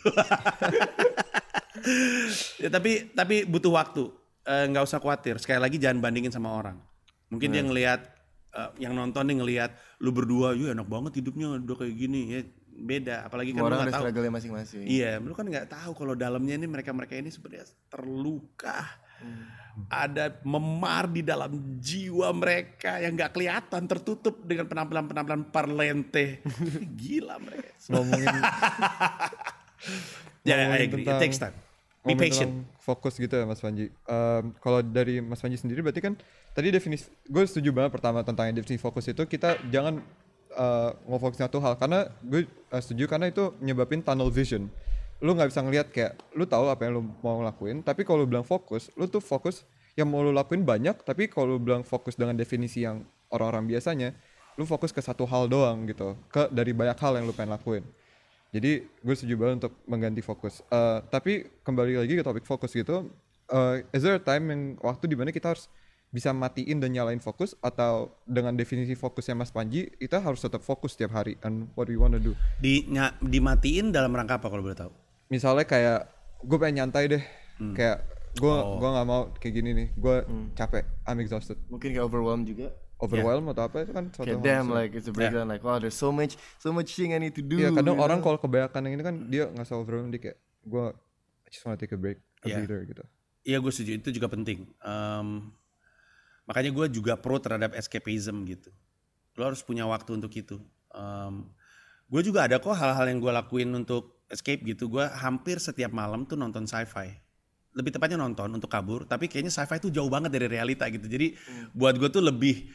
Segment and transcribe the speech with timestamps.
[2.62, 4.04] ya, tapi tapi butuh waktu.
[4.44, 5.36] Eh, nggak usah khawatir.
[5.38, 6.76] Sekali lagi jangan bandingin sama orang.
[7.30, 8.00] Mungkin dia ngelihat
[8.56, 9.70] eh, yang nonton nih ngelihat
[10.02, 12.40] lu berdua, "Yuh enak banget hidupnya udah kayak gini." Ya
[12.80, 14.32] beda, apalagi kan lu orang nggak ada tahu.
[14.32, 14.84] masing-masing.
[14.88, 18.80] Iya, lu kan nggak tahu kalau dalamnya ini mereka-mereka ini sebenarnya terluka.
[19.86, 26.40] Ada memar di dalam jiwa mereka yang nggak kelihatan, tertutup dengan penampilan-penampilan parlente.
[27.00, 27.68] Gila mereka.
[27.88, 28.28] ngomongin
[30.48, 31.04] Ya, I agree.
[31.04, 31.56] It tentang- takes time.
[32.00, 32.64] Be patient.
[32.80, 33.92] fokus gitu ya Mas Panji.
[33.92, 36.16] Em, kalau dari Mas Panji sendiri berarti kan
[36.56, 40.00] tadi definisi gue setuju banget pertama tentang definisi fokus itu kita jangan
[40.56, 44.72] uh, ngefokus satu hal karena gue uh, setuju karena itu nyebabin tunnel vision.
[45.20, 48.28] Lu nggak bisa ngelihat kayak lu tahu apa yang lu mau lakuin, tapi kalau lu
[48.32, 52.16] bilang fokus, lu tuh fokus yang mau lu lakuin banyak, tapi kalau lu bilang fokus
[52.16, 54.16] dengan definisi yang orang-orang biasanya,
[54.56, 57.84] lu fokus ke satu hal doang gitu, ke dari banyak hal yang lu pengen lakuin.
[58.50, 60.58] Jadi gue setuju banget untuk mengganti fokus.
[60.66, 63.06] Eh, tapi kembali lagi ke topik fokus gitu,
[63.46, 65.70] eh, is there a time yang waktu di mana kita harus
[66.10, 70.98] bisa matiin dan nyalain fokus atau dengan definisi fokusnya Mas Panji, kita harus tetap fokus
[70.98, 72.34] tiap hari and what we wanna do.
[72.58, 72.82] Di,
[73.22, 74.90] dimatiin dalam rangka apa kalau boleh tahu?
[75.30, 76.10] Misalnya kayak
[76.42, 77.22] gue pengen nyantai deh,
[77.78, 78.02] kayak
[78.34, 78.78] gue Oh.
[78.82, 80.16] gua nggak mau kayak gini nih, gue
[80.58, 82.74] capek, I'm exhausted, Mungkin kayak overwhelmed juga.
[83.00, 85.96] Overwhelmed atau apa itu kan suatu damn yang- like it's a breakdown like wow there's
[85.96, 87.56] so much so much thing I need to do.
[87.56, 88.26] Iya kadang you orang know?
[88.28, 90.84] kalau kebanyakan yang ini kan dia nggak usah overwhelmed dia kayak gue
[91.42, 92.56] I just wanna take a break, a Iya.
[92.62, 93.02] breather gitu.
[93.40, 94.68] Iya gue setuju, itu juga penting.
[94.78, 95.48] Em,
[96.44, 98.68] makanya gue juga pro terhadap escapism gitu.
[99.34, 100.60] Lo harus punya waktu untuk itu.
[102.10, 104.90] gue juga ada kok hal-hal yang gue lakuin untuk escape gitu.
[104.90, 107.14] Gue hampir setiap malam tuh nonton sci-fi.
[107.70, 111.06] Lebih tepatnya nonton untuk kabur, tapi kayaknya sci-fi tuh jauh banget dari realita gitu.
[111.06, 111.38] Jadi
[111.70, 112.66] buat gue tuh lebih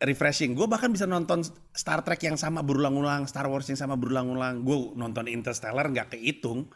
[0.00, 0.56] refreshing.
[0.56, 1.44] Gue bahkan bisa nonton
[1.76, 4.64] Star Trek yang sama berulang-ulang, Star Wars yang sama berulang-ulang.
[4.64, 6.72] Gue nonton Interstellar nggak kehitung.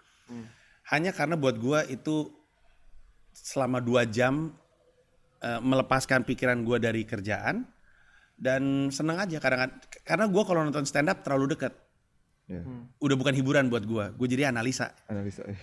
[0.92, 2.28] Hanya karena buat gue itu
[3.34, 4.52] selama dua jam
[5.42, 7.66] eh, melepaskan pikiran gue dari kerjaan
[8.34, 11.74] dan seneng aja kadang karena gue kalau nonton stand up terlalu dekat
[12.44, 12.60] Ya,
[13.00, 15.48] udah bukan hiburan buat gue gue jadi analisa analisa.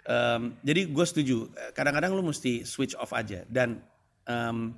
[0.00, 3.84] Em, jadi gue setuju kadang-kadang lu mesti switch off aja dan
[4.28, 4.76] em,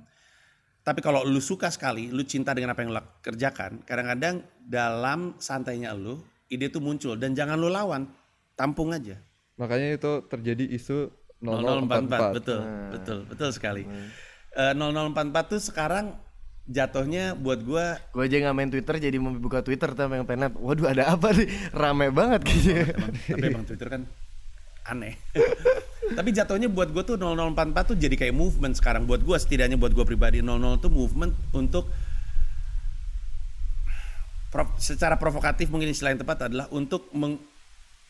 [0.83, 5.95] tapi kalau lu suka sekali lu cinta dengan apa yang lu kerjakan kadang-kadang dalam santainya
[5.95, 6.19] lu
[6.51, 8.05] ide tuh muncul dan jangan lu lawan
[8.53, 9.17] tampung aja.
[9.57, 11.09] Makanya itu terjadi isu
[11.41, 12.37] 0044 0044.
[12.37, 12.61] betul
[12.91, 13.83] betul betul sekali.
[14.53, 16.05] Eh, 0044 tuh sekarang
[16.63, 20.53] jatuhnya buat gua Gue aja nggak main Twitter jadi mau buka Twitter tapi yang pengen
[20.59, 21.47] waduh ada apa nih?
[21.73, 22.75] Rame banget kayaknya.
[22.95, 24.01] emang, tapi emang Twitter kan
[24.83, 25.15] aneh
[26.13, 29.91] tapi jatuhnya buat gua tuh 0044 tuh jadi kayak movement sekarang buat gua setidaknya buat
[29.91, 31.89] gua pribadi 00 tuh movement untuk
[34.49, 37.41] pro- secara provokatif mungkin istilah yang tepat adalah untuk meng-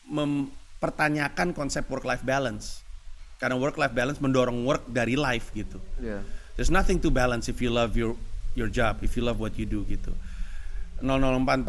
[0.04, 2.84] mempertanyakan konsep work life balance
[3.36, 6.20] karena work life balance mendorong work dari life gitu Iya.
[6.54, 8.14] There's nothing to balance if you love your
[8.54, 10.14] your job, if you love what you do gitu.
[11.02, 11.10] 0044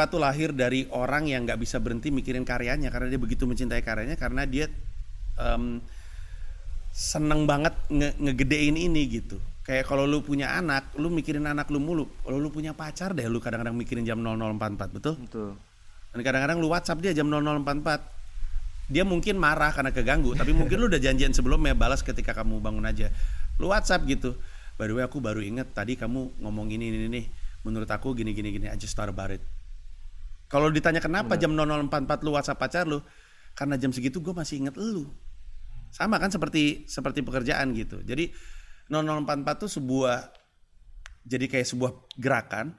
[0.06, 4.14] tuh lahir dari orang yang nggak bisa berhenti mikirin karyanya karena dia begitu mencintai karyanya
[4.14, 4.70] karena dia
[5.36, 5.82] em,
[6.96, 9.36] seneng banget nge ngegedein ini gitu.
[9.68, 12.08] Kayak kalau lu punya anak, lu mikirin anak lu mulu.
[12.24, 15.20] Kalau lu punya pacar deh lu kadang-kadang mikirin jam 0044, betul?
[15.20, 15.60] Betul.
[16.16, 18.88] Dan kadang-kadang lu WhatsApp dia jam 0044.
[18.88, 22.86] Dia mungkin marah karena keganggu, tapi mungkin lu udah janjian sebelumnya balas ketika kamu bangun
[22.86, 23.12] aja.
[23.60, 24.38] Lu WhatsApp gitu.
[24.80, 27.26] By the way aku baru inget tadi kamu ngomong ini ini nih.
[27.66, 28.70] Menurut aku gini gini gini.
[28.70, 29.42] I just thought about it.
[30.46, 33.02] Kalau ditanya kenapa jam 0044 lu WhatsApp pacar lu?
[33.58, 35.10] Karena jam segitu gue masih inget lu.
[35.96, 38.04] Sama kan seperti seperti pekerjaan gitu.
[38.04, 38.36] Jadi
[38.92, 40.28] 0044 tuh sebuah
[41.24, 42.76] jadi kayak sebuah gerakan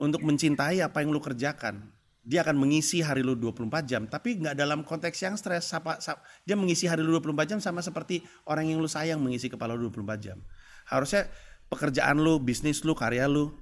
[0.00, 1.92] untuk mencintai apa yang lu kerjakan.
[2.24, 5.68] Dia akan mengisi hari lu 24 jam, tapi nggak dalam konteks yang stres.
[6.48, 9.92] Dia mengisi hari lu 24 jam sama seperti orang yang lu sayang mengisi kepala lu
[9.92, 10.40] 24 jam.
[10.88, 11.28] Harusnya
[11.68, 13.52] pekerjaan lu, bisnis lu, karya lu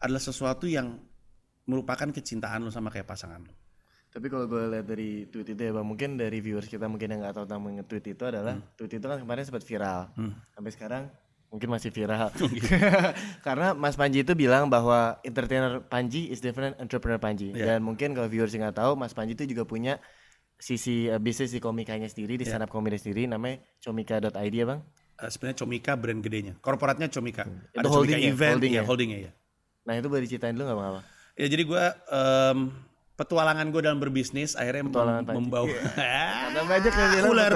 [0.00, 1.04] adalah sesuatu yang
[1.68, 3.52] merupakan kecintaan lu sama kayak pasangan lu.
[4.12, 7.24] Tapi kalau gue lihat dari tweet itu ya bang, mungkin dari viewers kita mungkin yang
[7.24, 10.12] nggak tahu tentang nge-tweet itu adalah tweet itu kan kemarin sempat viral,
[10.52, 11.02] sampai sekarang
[11.48, 12.28] mungkin masih viral.
[13.46, 17.56] Karena Mas Panji itu bilang bahwa entertainer Panji is different entrepreneur Panji.
[17.56, 17.76] Iya.
[17.76, 19.96] Dan mungkin kalau viewers yang nggak tahu, Mas Panji itu juga punya
[20.60, 24.80] sisi uh, bisnis di komikanya sendiri, di stand up comedy sendiri, namanya comika.id ya bang.
[25.22, 26.52] Eh, sebenarnya Comika brand gedenya.
[26.58, 27.44] Korporatnya Comika.
[27.44, 28.82] Itu Ada Comika holdingnya, event, holdingnya.
[28.82, 29.30] ya holdingnya ya.
[29.86, 31.00] Nah itu boleh diceritain dulu nggak bang apa?
[31.36, 32.58] Ya jadi gue em,
[33.12, 35.36] petualangan gue dalam berbisnis akhirnya mem- Petualangan Panji.
[35.36, 35.66] membawa
[36.48, 37.52] Ada banyak yang bilang Ular.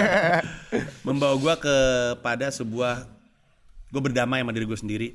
[1.08, 3.08] membawa gue kepada sebuah
[3.90, 5.08] gue berdamai sama diri gue sendiri.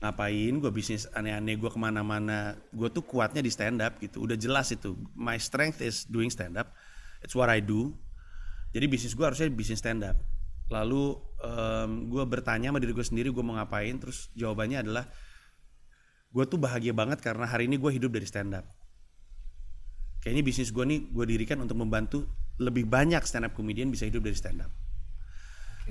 [0.00, 2.54] Ngapain gue bisnis aneh-aneh gue ke mana-mana.
[2.70, 4.24] Gue tuh kuatnya di stand up gitu.
[4.24, 4.94] Udah jelas itu.
[5.12, 6.72] My strength is doing stand up
[7.20, 7.92] it's what I do.
[8.74, 10.18] Jadi bisnis gue harusnya bisnis stand up
[10.72, 11.12] lalu
[11.44, 13.96] em, gue bertanya sama diri gue sendiri gue mau ngapain.
[13.98, 15.04] Terus jawabannya adalah
[16.34, 18.66] gue tuh bahagia banget karena hari ini gue hidup dari stand up
[20.24, 22.24] kayaknya bisnis gue nih gue dirikan untuk membantu
[22.56, 24.72] lebih banyak stand up comedian bisa hidup dari stand up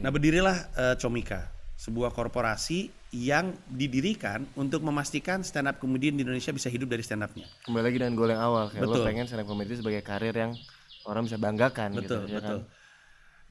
[0.01, 6.49] Nah berdirilah eh, Comika, sebuah korporasi yang didirikan untuk memastikan stand up comedian di Indonesia
[6.49, 7.45] bisa hidup dari stand upnya.
[7.69, 9.05] Kembali lagi dengan goal yang awal, kayak lo Betul.
[9.05, 10.57] pengen stand up comedy sebagai karir yang
[11.05, 12.59] orang bisa banggakan Betul, gitu, ya betul.
[12.65, 12.81] kan?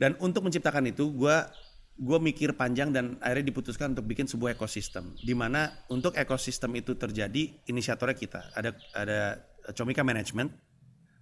[0.02, 1.46] Dan untuk menciptakan itu, gua
[1.94, 5.14] gua mikir panjang dan akhirnya diputuskan untuk bikin sebuah ekosistem.
[5.22, 8.50] Di mana untuk ekosistem itu terjadi, inisiatornya kita.
[8.58, 9.20] Ada ada
[9.78, 10.50] Comika Management,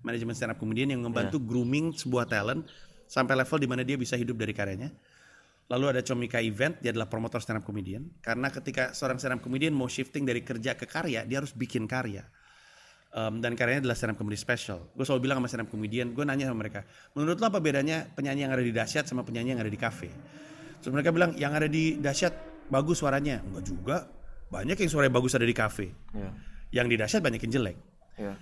[0.03, 2.65] manajemen stand up comedian yang membantu grooming sebuah talent
[3.05, 4.91] sampai level di mana dia bisa hidup dari karyanya.
[5.71, 8.11] Lalu ada Comika Event, dia adalah promotor stand up comedian.
[8.19, 11.87] Karena ketika seorang stand up comedian mau shifting dari kerja ke karya, dia harus bikin
[11.87, 12.27] karya.
[13.11, 14.91] Um, dan karyanya adalah stand up comedy special.
[14.99, 16.83] Gue selalu bilang sama stand up comedian, gue nanya sama mereka,
[17.15, 20.11] menurut lo apa bedanya penyanyi yang ada di dahsyat sama penyanyi yang ada di kafe?
[20.83, 22.35] Terus mereka bilang, yang ada di dahsyat
[22.67, 23.39] bagus suaranya.
[23.43, 23.97] Enggak juga,
[24.51, 25.95] banyak yang suaranya bagus ada di kafe.
[26.15, 26.31] Iya,
[26.83, 27.77] Yang di dahsyat banyak yang jelek.
[28.19, 28.35] iya.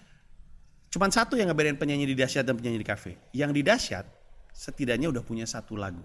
[0.88, 3.12] Cuman satu yang ngebedain penyanyi di dahsyat dan penyanyi di kafe.
[3.37, 4.06] Yang di dahsyat
[4.52, 6.00] setidaknya udah punya satu lagu.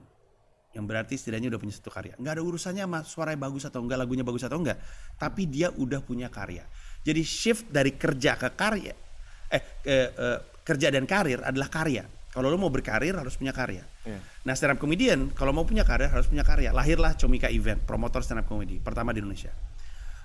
[0.73, 2.13] Yang berarti setidaknya udah punya satu karya.
[2.19, 4.77] Nggak ada urusannya sama suaranya bagus atau enggak, lagunya bagus atau enggak.
[5.15, 6.65] Tapi dia udah punya karya.
[7.05, 8.93] Jadi shift dari kerja ke karya.
[9.53, 12.03] Eh, ke- eh, kerja dan karir adalah karya.
[12.33, 13.85] Kalau lo mau berkarir harus punya karya.
[14.09, 14.17] Iya.
[14.49, 16.73] Nah stand up comedian kalau mau punya karya harus punya karya.
[16.73, 19.53] Lahirlah Comika Event, promotor stand up comedy pertama di Indonesia.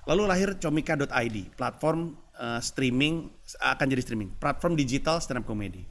[0.08, 5.85] Lalu lahir comika.id, platform eh, streaming akan jadi streaming, platform digital stand up comedy.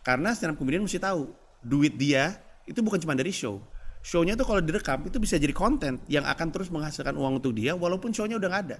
[0.00, 1.28] Karena stand up comedian mesti tahu
[1.60, 3.60] duit dia itu bukan cuma dari show.
[4.00, 7.76] Show-nya tuh kalau direkam itu bisa jadi konten yang akan terus menghasilkan uang untuk dia
[7.76, 8.78] walaupun show-nya udah nggak ada.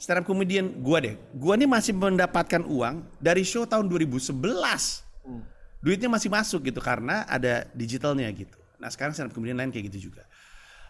[0.00, 4.32] Stand up comedian gua deh, gua nih masih mendapatkan uang dari show tahun 2011.
[5.84, 8.56] Duitnya masih masuk gitu karena ada digitalnya gitu.
[8.80, 10.24] Nah sekarang stand up comedian lain kayak gitu juga.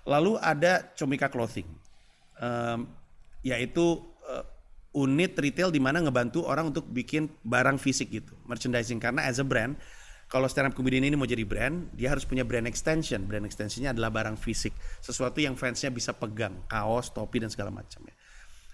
[0.06, 1.67] Lalu ada Comika Clothing,
[2.37, 2.84] Em,
[3.40, 4.05] yaitu
[4.96, 8.96] unit retail di mana ngebantu orang untuk bikin barang fisik gitu, merchandising.
[8.96, 9.76] Karena as a brand,
[10.26, 13.22] kalau stand up comedian ini mau jadi brand, dia harus punya brand extension.
[13.28, 14.72] Brand extensionnya adalah barang fisik,
[15.04, 18.14] sesuatu yang fansnya bisa pegang, kaos, topi dan segala macam ya.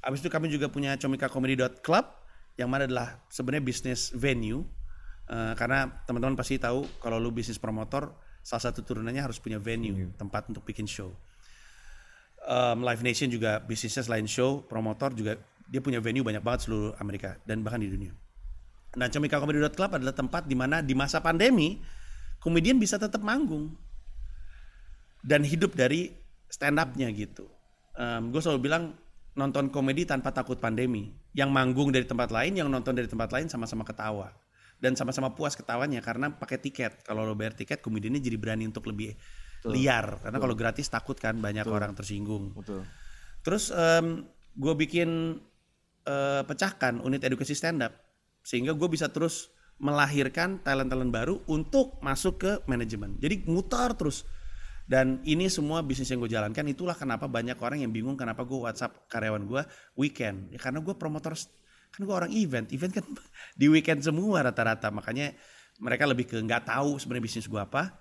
[0.02, 2.04] Habis itu kami juga punya comicacomedy.club
[2.56, 4.64] yang mana adalah sebenarnya bisnis venue.
[5.28, 8.10] Eh, karena teman-teman pasti tahu kalau lu bisnis promotor,
[8.42, 11.14] salah satu turunannya harus punya venue, tempat untuk bikin show.
[12.42, 15.38] Um, Live Nation juga bisnisnya selain show, promotor juga
[15.72, 18.12] dia punya venue banyak banget seluruh Amerika dan bahkan di dunia.
[19.00, 21.80] Nah, comicacomedy.club adalah tempat di mana di masa pandemi
[22.44, 23.72] komedian bisa tetap manggung
[25.24, 26.12] dan hidup dari
[26.52, 27.48] stand up-nya gitu.
[28.28, 28.92] gue selalu bilang
[29.32, 31.08] nonton komedi tanpa takut pandemi.
[31.32, 34.28] Yang manggung dari tempat lain, yang nonton dari tempat lain sama-sama ketawa
[34.76, 37.00] dan sama-sama puas ketawanya karena pakai tiket.
[37.08, 39.16] Kalau lo bayar tiket, komediannya jadi berani untuk lebih
[39.62, 42.52] liar karena kalau gratis takut kan banyak orang tersinggung.
[42.52, 42.84] Betul.
[43.40, 43.72] Terus
[44.52, 45.40] gue bikin
[46.06, 47.94] eh, pecahkan unit edukasi stand up
[48.42, 53.18] sehingga gue bisa terus melahirkan talent-talent baru untuk masuk ke manajemen.
[53.18, 54.22] Jadi mutar terus.
[54.82, 58.58] Dan ini semua bisnis yang gue jalankan itulah kenapa banyak orang yang bingung kenapa gue
[58.58, 59.62] WhatsApp karyawan gue
[59.98, 60.54] weekend.
[60.54, 61.34] Ya karena gue promotor
[61.92, 63.06] kan gue orang event, event kan
[63.60, 64.90] di weekend semua rata-rata.
[64.94, 65.34] Makanya
[65.82, 67.94] mereka lebih ke nggak tahu sebenarnya bisnis gue apa.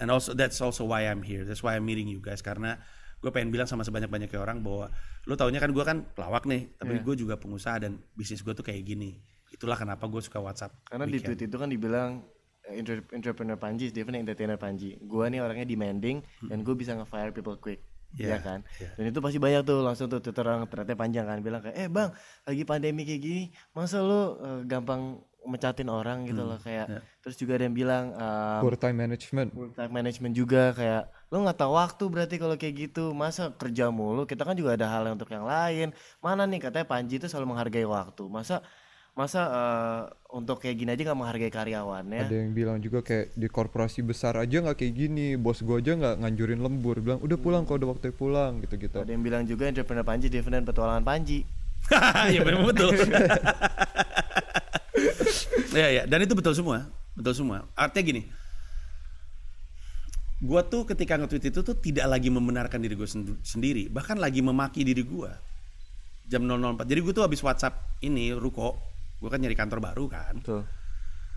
[0.00, 1.44] And also that's also why I'm here.
[1.44, 2.80] That's why I'm meeting you guys karena
[3.20, 4.88] gue pengen bilang sama sebanyak-banyaknya orang bahwa
[5.28, 8.64] lo taunya kan gue kan pelawak nih, tapi gue juga pengusaha dan bisnis gue tuh
[8.64, 9.20] kayak gini.
[9.52, 10.72] Itulah kenapa gue suka WhatsApp.
[10.88, 12.24] Karena di tweet itu kan dibilang
[12.64, 14.96] eh, entre- entrepreneur Panji different entertainer Panji.
[15.04, 17.84] Gua nih orangnya demanding dan gue bisa nge-fire people quick.
[18.10, 18.60] Yeah, Iya kan?
[18.82, 18.92] yeah.
[18.98, 20.66] Dan itu pasti banyak tuh langsung tuh Twitter orang
[20.98, 22.10] panjang kan bilang kayak, "Eh, Bang,
[22.42, 27.60] lagi pandemi kayak gini, masa lu eh, gampang mecatin orang gitu loh kayak." Terus juga
[27.60, 29.52] ada yang bilang um, Poor time management.
[29.52, 33.92] work life management juga kayak lo nggak tahu waktu berarti kalau kayak gitu masa kerja
[33.92, 37.30] mulu kita kan juga ada hal yang untuk yang lain mana nih katanya Panji itu
[37.30, 38.64] selalu menghargai waktu masa
[39.14, 43.46] masa eh, untuk kayak gini aja nggak menghargai karyawannya Ada yang bilang juga kayak di
[43.50, 47.62] korporasi besar aja nggak kayak gini, bos gua aja nggak nganjurin lembur, bilang udah pulang
[47.66, 48.96] kalau udah waktunya pulang gitu-gitu.
[49.02, 51.42] ada yang bilang juga entrepreneur Panji dari petualangan Panji
[52.34, 52.90] ya memang betul.
[55.76, 57.66] ya ya, dan itu betul semua, betul semua.
[57.76, 58.22] Artinya gini,
[60.40, 63.08] gua tuh ketika nge-tweet itu tuh tidak lagi membenarkan diri gue
[63.44, 65.34] sendiri, bahkan lagi memaki diri gua.
[66.30, 66.86] Jam 004.
[66.86, 68.78] Jadi gue tuh habis WhatsApp ini ruko,
[69.18, 70.38] gue kan nyari kantor baru kan.
[70.38, 70.62] tuh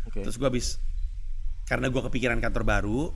[0.05, 0.77] oke Terus gue habis
[1.65, 3.09] karena gue kepikiran kantor baru,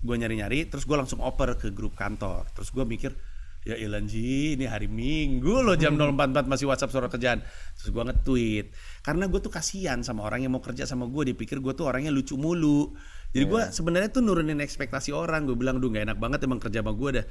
[0.00, 2.48] gue nyari-nyari, terus gue langsung oper ke grup kantor.
[2.56, 3.12] Terus gue mikir,
[3.60, 7.44] Ya Ilan Ji, ini hari Minggu loh jam 044 masih WhatsApp surat kerjaan.
[7.76, 8.66] Terus gue nge-tweet.
[9.04, 11.36] Karena gue tuh kasihan sama orang yang mau kerja sama gue.
[11.36, 12.96] Dipikir gue tuh orangnya lucu mulu.
[13.36, 15.44] Jadi gue sebenarnya tuh nurunin ekspektasi orang.
[15.44, 17.26] Gue bilang, duh gak enak banget emang kerja sama gue dah.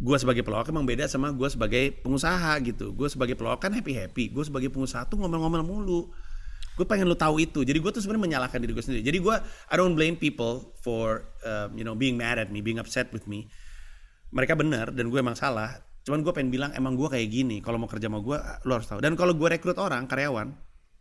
[0.00, 2.90] Gue sebagai pelawak emang beda sama gue sebagai pengusaha gitu.
[2.90, 4.34] Gue sebagai pelawak kan happy-happy.
[4.34, 6.10] Gue sebagai pengusaha tuh ngomel-ngomel mulu.
[6.74, 7.62] Gue pengen lu tahu itu.
[7.62, 9.06] Jadi gue tuh sebenarnya menyalahkan diri gue sendiri.
[9.06, 9.36] Jadi gue,
[9.70, 13.30] I don't blame people for, um, you know, being mad at me, being upset with
[13.30, 13.46] me
[14.30, 17.76] mereka benar dan gue emang salah cuman gue pengen bilang emang gue kayak gini kalau
[17.76, 20.54] mau kerja sama gue lo harus tahu dan kalau gue rekrut orang karyawan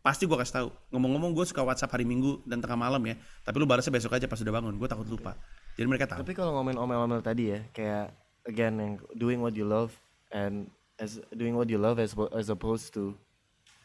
[0.04, 3.56] pasti gue kasih tahu ngomong-ngomong gue suka WhatsApp hari Minggu dan tengah malam ya tapi
[3.60, 5.40] lu balasnya besok aja pas udah bangun gue takut lupa
[5.80, 8.12] jadi mereka tahu Tapi kalau ngomongin omel-omel tadi ya, kayak
[8.44, 9.96] again yang doing what you love
[10.36, 10.68] and
[11.00, 13.16] as doing what you love as as opposed to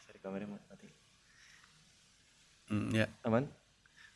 [0.03, 0.91] sorry kameranya mati.
[2.67, 3.47] Hmm, ya Aman?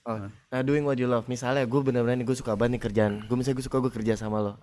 [0.04, 1.24] Oh, nah doing what you love.
[1.32, 3.14] Misalnya gue bener-bener nih gue suka banget nih kerjaan.
[3.32, 4.60] Gue misalnya gue suka gue kerja sama lo.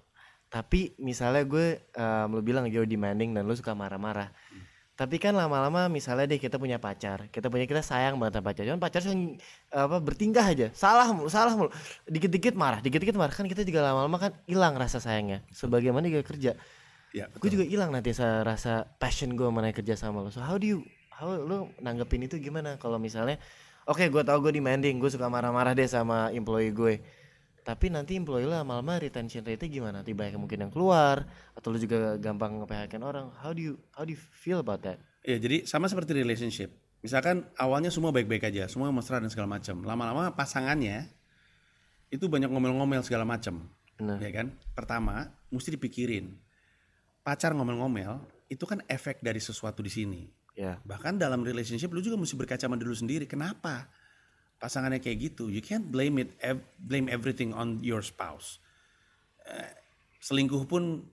[0.47, 4.31] Tapi misalnya gue um, lo bilang you're demanding dan lo suka marah-marah.
[4.97, 8.63] Tapi kan lama-lama misalnya deh kita punya pacar, kita punya kita sayang banget sama pacar.
[8.65, 9.37] Cuman pacar yang
[9.69, 11.69] apa bertingkah aja, salah mulu, salah mulu.
[12.09, 15.45] Dikit-dikit marah, dikit-dikit marah kan kita juga lama-lama kan hilang rasa sayangnya.
[15.53, 16.57] Sebagaimana juga kerja.
[17.13, 20.33] ya Gue juga hilang nanti sa- rasa passion gue mengenai kerja sama lo.
[20.33, 20.81] So how do you
[21.13, 23.37] how lo nanggepin itu gimana kalau misalnya
[23.85, 27.05] oke gue tau gue demanding, gue suka marah-marah deh sama employee gue.
[27.67, 29.95] Tapi nanti employee lo lama-lama retention rate-nya gimana?
[30.07, 31.27] Nanti banyak mungkin yang keluar
[31.59, 33.35] atau lo juga gampang nge orang.
[33.43, 35.03] How do you how do you feel about that?
[35.27, 36.71] Ya, jadi sama seperti relationship.
[37.03, 39.83] Misalkan awalnya semua baik-baik aja, semua mesra dan segala macam.
[39.83, 41.11] Lama-lama pasangannya
[42.07, 43.67] itu banyak ngomel-ngomel segala macam.
[43.99, 44.23] Benar.
[44.23, 44.55] Ya kan?
[44.71, 46.39] Pertama, mesti dipikirin.
[47.27, 50.23] Pacar ngomel-ngomel itu kan efek dari sesuatu di sini.
[50.55, 50.79] Ya.
[50.87, 53.27] Bahkan dalam relationship lu juga mesti berkaca sama diri lu sendiri.
[53.27, 53.91] Kenapa?
[54.57, 55.53] Pasangannya kayak gitu.
[55.53, 58.59] You can't blame it ev- blame everything on your spouse.
[59.45, 59.73] Eh,
[60.21, 61.07] selingkuh pun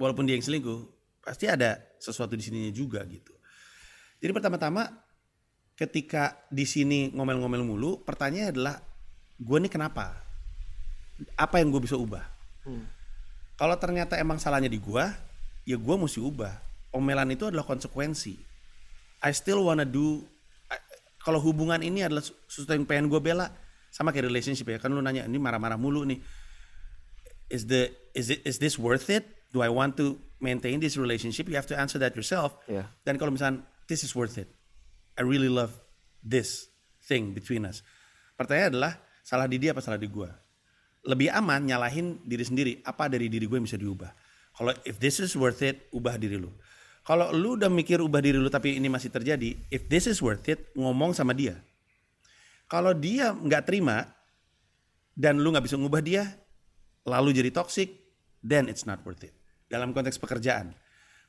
[0.00, 0.88] walaupun dia yang selingkuh,
[1.20, 3.32] pasti ada sesuatu di sininya juga gitu.
[4.20, 4.88] Jadi pertama-tama
[5.76, 8.76] ketika di sini ngomel-ngomel mulu, pertanyaannya adalah
[9.36, 10.16] gue nih kenapa?
[11.36, 12.24] Apa yang gue bisa ubah?
[13.56, 15.04] Kalau ternyata emang salahnya di gue,
[15.64, 16.52] ya gue mesti ubah.
[16.92, 18.36] Omelan itu adalah konsekuensi.
[19.20, 20.24] I still wanna do.
[21.26, 23.50] Kalau hubungan ini adalah su- sesuatu yang pengen gue bela,
[23.90, 24.78] sama kayak relationship ya.
[24.78, 26.22] Kan lu nanya ini marah-marah mulu nih.
[27.50, 29.26] Is the is it is this worth it?
[29.50, 31.50] Do I want to maintain this relationship?
[31.50, 32.54] You have to answer that yourself.
[32.70, 32.86] Yeah.
[33.02, 34.46] Dan kalau misalnya this is worth it,
[35.18, 35.74] I really love
[36.22, 36.70] this
[37.10, 37.82] thing between us.
[38.38, 38.92] Pertanyaan adalah
[39.26, 40.30] salah di dia apa salah di gue?
[41.06, 42.72] Lebih aman nyalahin diri sendiri.
[42.86, 44.10] Apa dari diri gue yang bisa diubah?
[44.54, 46.54] Kalau if this is worth it, ubah diri lu.
[47.06, 50.42] Kalau lu udah mikir ubah diri lu tapi ini masih terjadi, if this is worth
[50.50, 51.54] it, ngomong sama dia.
[52.66, 54.10] Kalau dia nggak terima
[55.14, 56.26] dan lu nggak bisa ngubah dia,
[57.06, 57.94] lalu jadi toxic,
[58.42, 59.30] then it's not worth it.
[59.70, 60.74] Dalam konteks pekerjaan.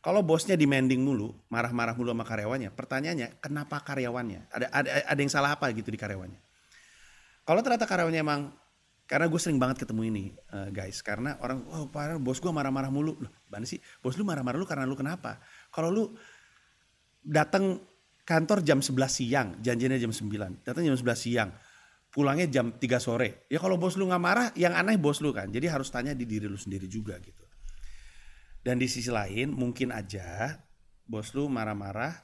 [0.01, 4.49] Kalau bosnya demanding mulu, marah-marah mulu sama karyawannya, pertanyaannya kenapa karyawannya?
[4.49, 6.41] Ada ada ada yang salah apa gitu di karyawannya?
[7.45, 8.49] Kalau ternyata karyawannya emang
[9.07, 12.91] karena gue sering banget ketemu ini eh, guys karena orang oh parah bos gue marah-marah
[12.91, 15.39] mulu loh mana sih bos lu marah-marah lu karena lu kenapa
[15.71, 16.03] kalau lu
[17.23, 17.79] datang
[18.23, 21.49] kantor jam 11 siang janjinya jam 9 datang jam 11 siang
[22.11, 25.51] pulangnya jam 3 sore ya kalau bos lu nggak marah yang aneh bos lu kan
[25.51, 27.43] jadi harus tanya di diri lu sendiri juga gitu
[28.63, 30.55] dan di sisi lain mungkin aja
[31.07, 32.15] bos lu marah-marah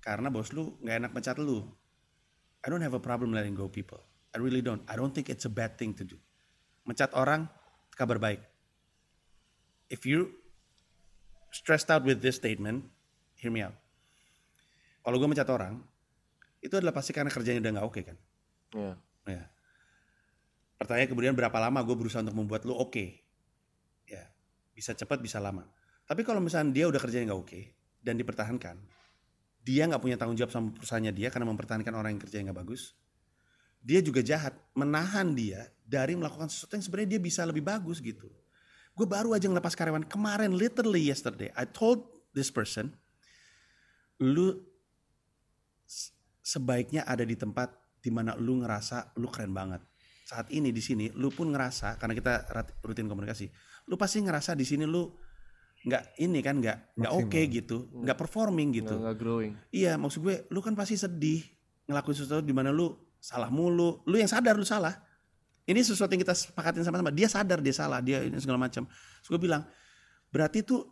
[0.00, 1.66] karena bos lu nggak enak pecat lu
[2.66, 4.02] I don't have a problem letting go people.
[4.34, 4.82] I really don't.
[4.90, 6.18] I don't think it's a bad thing to do.
[6.82, 7.46] Mencat orang,
[7.94, 8.42] kabar baik.
[9.86, 10.34] If you
[11.56, 12.84] stressed out with this statement,
[13.40, 13.72] hear me out.
[15.00, 15.80] Kalau gue mencat orang,
[16.60, 18.16] itu adalah pasti karena kerjanya udah nggak oke kan.
[18.76, 18.92] Ya.
[19.26, 19.44] Ya.
[20.76, 23.24] Pertanyaan kemudian berapa lama gue berusaha untuk membuat lo oke.
[24.04, 24.28] Ya,
[24.76, 25.64] bisa cepat bisa lama.
[26.04, 27.60] Tapi kalau misalnya dia udah kerjanya nggak oke
[28.04, 28.76] dan dipertahankan,
[29.66, 32.94] dia nggak punya tanggung jawab sama perusahaannya dia karena mempertahankan orang yang kerjanya nggak bagus.
[33.82, 38.30] Dia juga jahat, menahan dia dari melakukan sesuatu yang sebenarnya dia bisa lebih bagus gitu.
[38.96, 41.52] Gue baru aja ngelepas karyawan kemarin, literally yesterday.
[41.52, 42.96] I told this person,
[44.24, 44.56] lu
[46.40, 49.84] sebaiknya ada di tempat di mana lu ngerasa lu keren banget.
[50.26, 52.32] Saat ini di sini lu pun ngerasa karena kita
[52.82, 53.52] rutin komunikasi,
[53.86, 55.12] lu pasti ngerasa di sini lu
[55.86, 58.96] nggak ini kan nggak nggak oke gitu, nggak performing gitu.
[58.96, 59.52] Nggak growing.
[59.70, 61.44] Iya, maksud gue lu kan pasti sedih
[61.84, 64.02] ngelakuin sesuatu di mana lu salah mulu.
[64.08, 65.05] Lu yang sadar lu salah.
[65.66, 67.10] Ini sesuatu yang kita sepakatin sama-sama.
[67.10, 68.86] Dia sadar dia salah, dia ini segala macam.
[68.86, 69.66] Terus gue bilang,
[70.30, 70.86] berarti tuh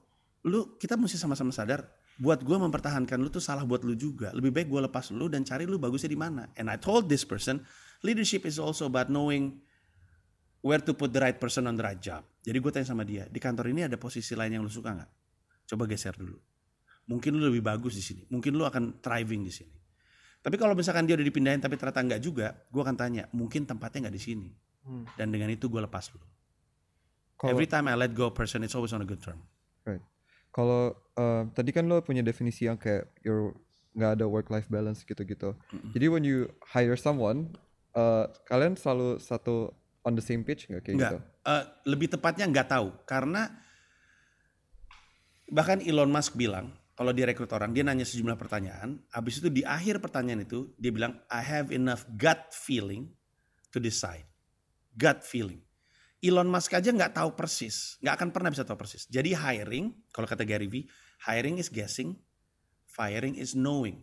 [0.45, 1.87] lu kita mesti sama-sama sadar
[2.19, 4.35] buat gue mempertahankan lu tuh salah buat lu juga.
[4.35, 6.51] Lebih baik gue lepas lu dan cari lu bagusnya di mana.
[6.59, 7.63] And I told this person,
[8.03, 9.63] leadership is also about knowing
[10.63, 12.27] where to put the right person on the right job.
[12.43, 15.11] Jadi gue tanya sama dia, di kantor ini ada posisi lain yang lu suka nggak?
[15.71, 16.37] Coba geser dulu.
[17.09, 18.23] Mungkin lu lebih bagus di sini.
[18.27, 19.77] Mungkin lu akan thriving di sini.
[20.45, 24.09] Tapi kalau misalkan dia udah dipindahin tapi ternyata nggak juga, gue akan tanya, mungkin tempatnya
[24.09, 24.49] nggak di sini.
[24.85, 25.09] Hmm.
[25.17, 26.21] Dan dengan itu gue lepas lu.
[27.41, 29.41] Kalau- Every time I let go a person, it's always on a good term.
[29.83, 30.05] Right.
[30.55, 33.59] Kalau uh, tadi kan lo punya definisi yang kayak your
[33.95, 35.55] nggak ada work life balance gitu-gitu.
[35.95, 37.55] Jadi when you hire someone,
[37.95, 39.71] uh, kalian selalu satu
[40.03, 41.11] on the same page nggak kayak Enggak.
[41.15, 41.19] gitu?
[41.47, 43.55] Eh, lebih tepatnya nggak tahu karena
[45.49, 49.63] bahkan Elon Musk bilang kalau dia rekrut orang dia nanya sejumlah pertanyaan, habis itu di
[49.67, 53.11] akhir pertanyaan itu dia bilang I have enough gut feeling
[53.75, 54.27] to decide.
[54.95, 55.61] Gut feeling.
[56.25, 59.05] Elon Musk aja nggak tahu persis, nggak akan pernah bisa tahu persis.
[59.13, 60.89] Jadi hiring, kalau kata Gary Vee,
[61.29, 62.17] hiring is guessing,
[62.89, 64.01] firing is knowing.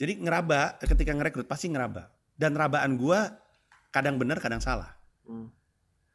[0.00, 2.08] Jadi ngeraba ketika ngerekrut pasti ngeraba.
[2.38, 3.28] Dan rabaan gua
[3.90, 4.98] kadang benar, kadang salah
[5.28, 5.52] Hmm.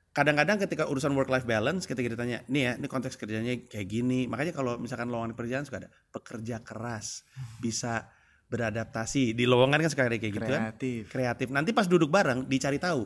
[0.10, 4.26] kadang-kadang ketika urusan work life balance ketika ditanya nih ya ini konteks kerjanya kayak gini
[4.26, 7.22] makanya kalau misalkan lowongan pekerjaan suka ada pekerja keras
[7.62, 8.10] bisa
[8.50, 11.02] beradaptasi di lowongan kan suka ada kayak gitu kan Kreatif.
[11.14, 13.06] kreatif nanti pas duduk bareng dicari tahu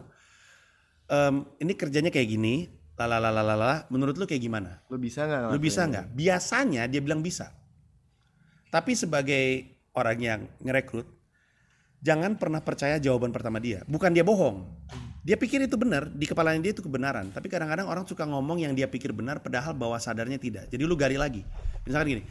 [1.08, 4.82] Em, ini kerjanya kayak gini lalalalalala menurut lu kayak gimana?
[4.90, 5.54] Lu bisa nggak?
[5.54, 6.06] lu bisa nggak?
[6.18, 7.54] biasanya dia bilang bisa.
[8.74, 11.06] Tapi sebagai orang yang ngerekrut
[12.02, 13.86] jangan pernah percaya jawaban pertama dia.
[13.86, 14.66] Bukan dia bohong.
[15.22, 17.30] Dia pikir itu benar di kepalanya dia itu kebenaran.
[17.32, 20.68] Tapi kadang-kadang orang suka ngomong yang dia pikir benar padahal bawah sadarnya tidak.
[20.68, 21.46] Jadi lu gali lagi.
[21.86, 22.24] Misalkan gini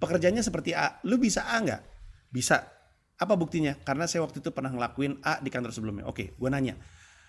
[0.00, 1.82] pekerjaannya seperti A lu bisa A nggak?
[2.32, 2.64] Bisa.
[3.14, 3.78] Apa buktinya?
[3.78, 6.08] Karena saya waktu itu pernah ngelakuin A di kantor sebelumnya.
[6.08, 6.74] Oke gue nanya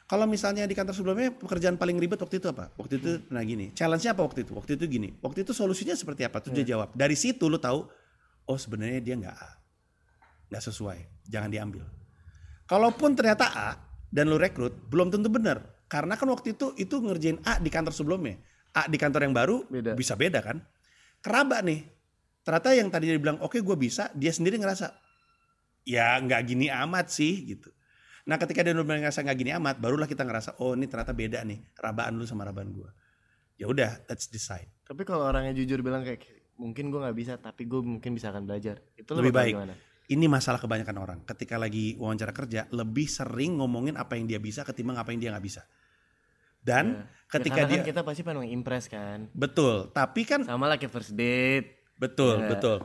[0.06, 2.70] kalau misalnya di kantor sebelumnya pekerjaan paling ribet waktu itu apa?
[2.78, 3.74] Waktu itu nah gini.
[3.74, 4.54] Challenge-nya apa waktu itu?
[4.54, 5.10] Waktu itu gini.
[5.18, 6.46] Waktu itu solusinya seperti apa?
[6.46, 6.94] Terus dia jawab.
[6.94, 7.90] Dari situ lu tahu
[8.46, 9.52] oh sebenarnya dia nggak A.
[10.54, 11.00] Nggak sesuai.
[11.26, 11.84] Jangan diambil.
[12.70, 13.70] Kalaupun ternyata A
[14.14, 15.74] dan lu rekrut belum tentu benar.
[15.90, 18.38] Karena kan waktu itu itu ngerjain A di kantor sebelumnya.
[18.78, 19.98] A di kantor yang baru Beda.
[19.98, 20.62] bisa beda kan?
[21.26, 21.82] Keraba nih.
[22.46, 24.94] Ternyata yang tadi dia bilang oke gue bisa, dia sendiri ngerasa
[25.82, 27.74] ya nggak gini amat sih gitu.
[28.26, 31.46] Nah ketika dia udah ngerasa nggak gini amat, barulah kita ngerasa oh ini ternyata beda
[31.46, 32.90] nih rabaan lu sama rabaan gue.
[33.56, 34.68] Ya udah, let's decide.
[34.84, 36.26] Tapi kalau orangnya jujur bilang kayak
[36.60, 38.84] mungkin gue nggak bisa, tapi gue mungkin bisa akan belajar.
[39.00, 39.54] Itu Lebih baik.
[39.56, 39.76] Gimana?
[40.06, 41.20] Ini masalah kebanyakan orang.
[41.26, 45.32] Ketika lagi wawancara kerja, lebih sering ngomongin apa yang dia bisa ketimbang apa yang dia
[45.34, 45.64] nggak bisa.
[46.66, 47.06] Dan Ya.
[47.30, 49.30] ketika ya, dia kan kita pasti pengen impress kan.
[49.34, 51.75] betul, tapi kan Sama lah kayak first date.
[51.96, 52.50] Betul, Ya.
[52.56, 52.78] betul,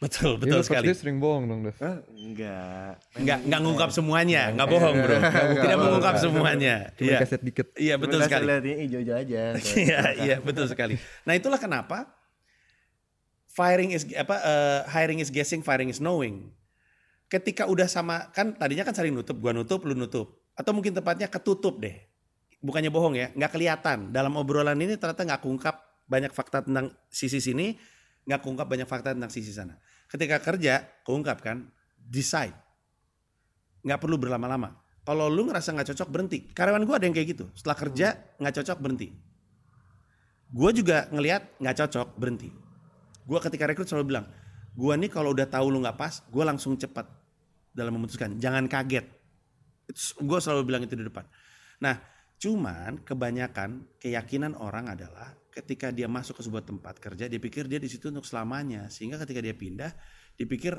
[0.00, 0.86] betul, betul lo first sekali.
[0.96, 1.76] sering bohong dong, Dev.
[2.10, 2.98] Enggak.
[3.14, 5.18] Nggak nggak ngungkap semuanya, nggak bohong bro.
[5.60, 6.74] Tidak mengungkap semuanya.
[6.96, 7.66] Cuma Iya, kaset dikit.
[7.76, 8.48] iya betul Cuma sekali.
[8.88, 9.42] Hijau-hijau aja.
[9.84, 10.96] Iya, iya betul sekali.
[11.22, 12.08] Nah itulah kenapa
[13.50, 16.50] firing is apa eh, hiring is guessing, firing is knowing.
[17.30, 21.30] Ketika udah sama kan tadinya kan saling nutup, gua nutup, lu nutup, atau mungkin tepatnya
[21.30, 21.94] ketutup deh.
[22.60, 24.10] Bukannya bohong ya, nggak kelihatan.
[24.10, 25.76] Dalam obrolan ini ternyata nggak kungkap
[26.10, 27.78] banyak fakta tentang sisi sini,
[28.26, 29.78] nggak kungkap banyak fakta tentang sisi sana.
[30.10, 32.56] Ketika kerja, keungkap kan, decide.
[33.86, 34.76] Nggak perlu berlama-lama.
[35.06, 36.38] Kalau lu ngerasa nggak cocok berhenti.
[36.52, 37.44] Karyawan gua ada yang kayak gitu.
[37.56, 38.06] Setelah kerja
[38.36, 39.08] nggak cocok berhenti.
[40.50, 42.50] Gue juga ngelihat nggak cocok berhenti.
[43.22, 44.26] Gue ketika rekrut selalu bilang,
[44.74, 47.06] gue nih kalau udah tahu lu nggak pas, gue langsung cepat
[47.70, 48.34] dalam memutuskan.
[48.42, 49.06] Jangan kaget.
[50.18, 51.22] Gue selalu bilang itu di depan.
[51.78, 52.02] Nah,
[52.42, 57.82] cuman kebanyakan keyakinan orang adalah ketika dia masuk ke sebuah tempat kerja, dia pikir dia
[57.82, 58.86] di situ untuk selamanya.
[58.88, 59.90] Sehingga ketika dia pindah,
[60.38, 60.78] dipikir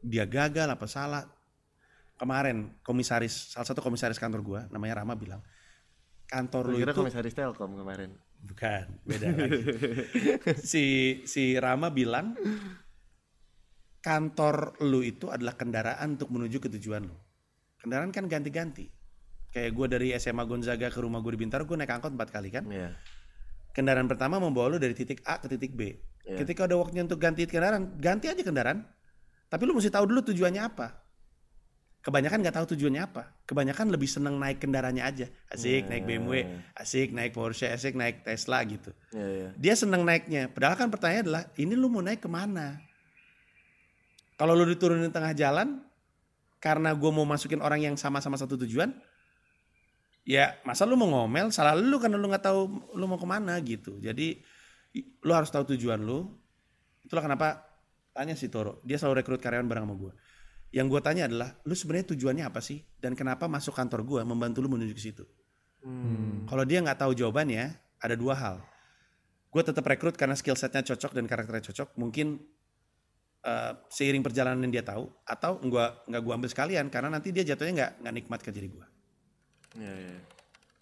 [0.00, 1.26] dia gagal apa salah.
[2.16, 5.40] Kemarin komisaris, salah satu komisaris kantor gue, namanya Rama bilang,
[6.28, 8.12] kantor lu itu komisaris Telkom kemarin.
[8.40, 9.60] Bukan, beda lagi.
[10.60, 10.84] si
[11.24, 12.36] si Rama bilang
[14.00, 17.16] kantor lu itu adalah kendaraan untuk menuju ke tujuan lu.
[17.80, 18.88] Kendaraan kan ganti-ganti.
[19.50, 22.52] Kayak gue dari SMA Gonzaga ke rumah gue di Bintaro, gue naik angkot empat kali
[22.52, 22.64] kan.
[22.68, 22.94] Iya.
[23.70, 25.94] Kendaraan pertama membawa lu dari titik A ke titik B.
[26.26, 26.42] Iya.
[26.42, 28.82] Ketika udah waktunya untuk ganti kendaraan, ganti aja kendaraan.
[29.50, 31.00] Tapi lu mesti tahu dulu tujuannya apa.
[32.00, 33.44] Kebanyakan nggak tahu tujuannya apa.
[33.44, 35.26] Kebanyakan lebih seneng naik kendaraannya aja.
[35.52, 38.88] Asik naik BMW, asik naik Porsche, asik naik Tesla gitu.
[39.12, 39.48] Iya, iya.
[39.60, 40.48] Dia seneng naiknya.
[40.48, 42.80] Padahal kan pertanyaannya adalah, ini lu mau naik ke mana?
[44.40, 45.84] Kalau lu diturunin tengah jalan,
[46.56, 48.96] karena gue mau masukin orang yang sama-sama satu tujuan,
[50.30, 52.60] ya masa lu mau ngomel, salah lu karena lu nggak tahu
[52.94, 53.98] lu mau ke mana gitu.
[53.98, 54.38] Jadi
[55.26, 56.30] lu harus tahu tujuan lu.
[57.02, 57.66] Itulah kenapa
[58.14, 60.12] tanya si Toro, dia selalu rekrut karyawan bareng sama gue.
[60.70, 62.78] Yang gue tanya adalah, lu sebenarnya tujuannya apa sih?
[62.94, 65.26] Dan kenapa masuk kantor gue membantu lu menuju ke situ?
[65.82, 66.46] Hmm.
[66.46, 68.56] Kalau dia nggak tahu jawabannya, ada dua hal.
[69.50, 71.98] Gue tetap rekrut karena skill setnya cocok dan karakternya cocok.
[71.98, 72.38] Mungkin
[73.42, 77.42] eh, seiring perjalanan yang dia tahu, atau gua nggak gue ambil sekalian karena nanti dia
[77.42, 78.86] jatuhnya nggak nggak nikmat kerja di gue.
[79.78, 80.18] Iya, iya.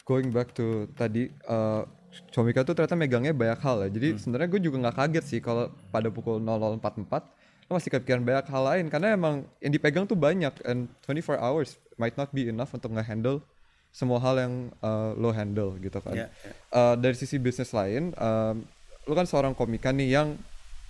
[0.08, 1.84] Going back to tadi, uh,
[2.32, 3.88] Comika tuh ternyata megangnya banyak hal ya.
[3.88, 3.96] Hmm.
[3.96, 7.36] Jadi sebenarnya gue juga nggak kaget sih kalau pada pukul 00.44
[7.68, 11.76] lo masih kepikiran banyak hal lain karena emang yang dipegang tuh banyak and 24 hours
[12.00, 13.44] might not be enough untuk nge-handle
[13.92, 16.16] semua hal yang uh, lo handle gitu kan.
[16.16, 16.52] Ya, ya.
[16.72, 18.64] Uh, dari sisi bisnis lain, um,
[19.04, 20.40] lo kan seorang komika nih yang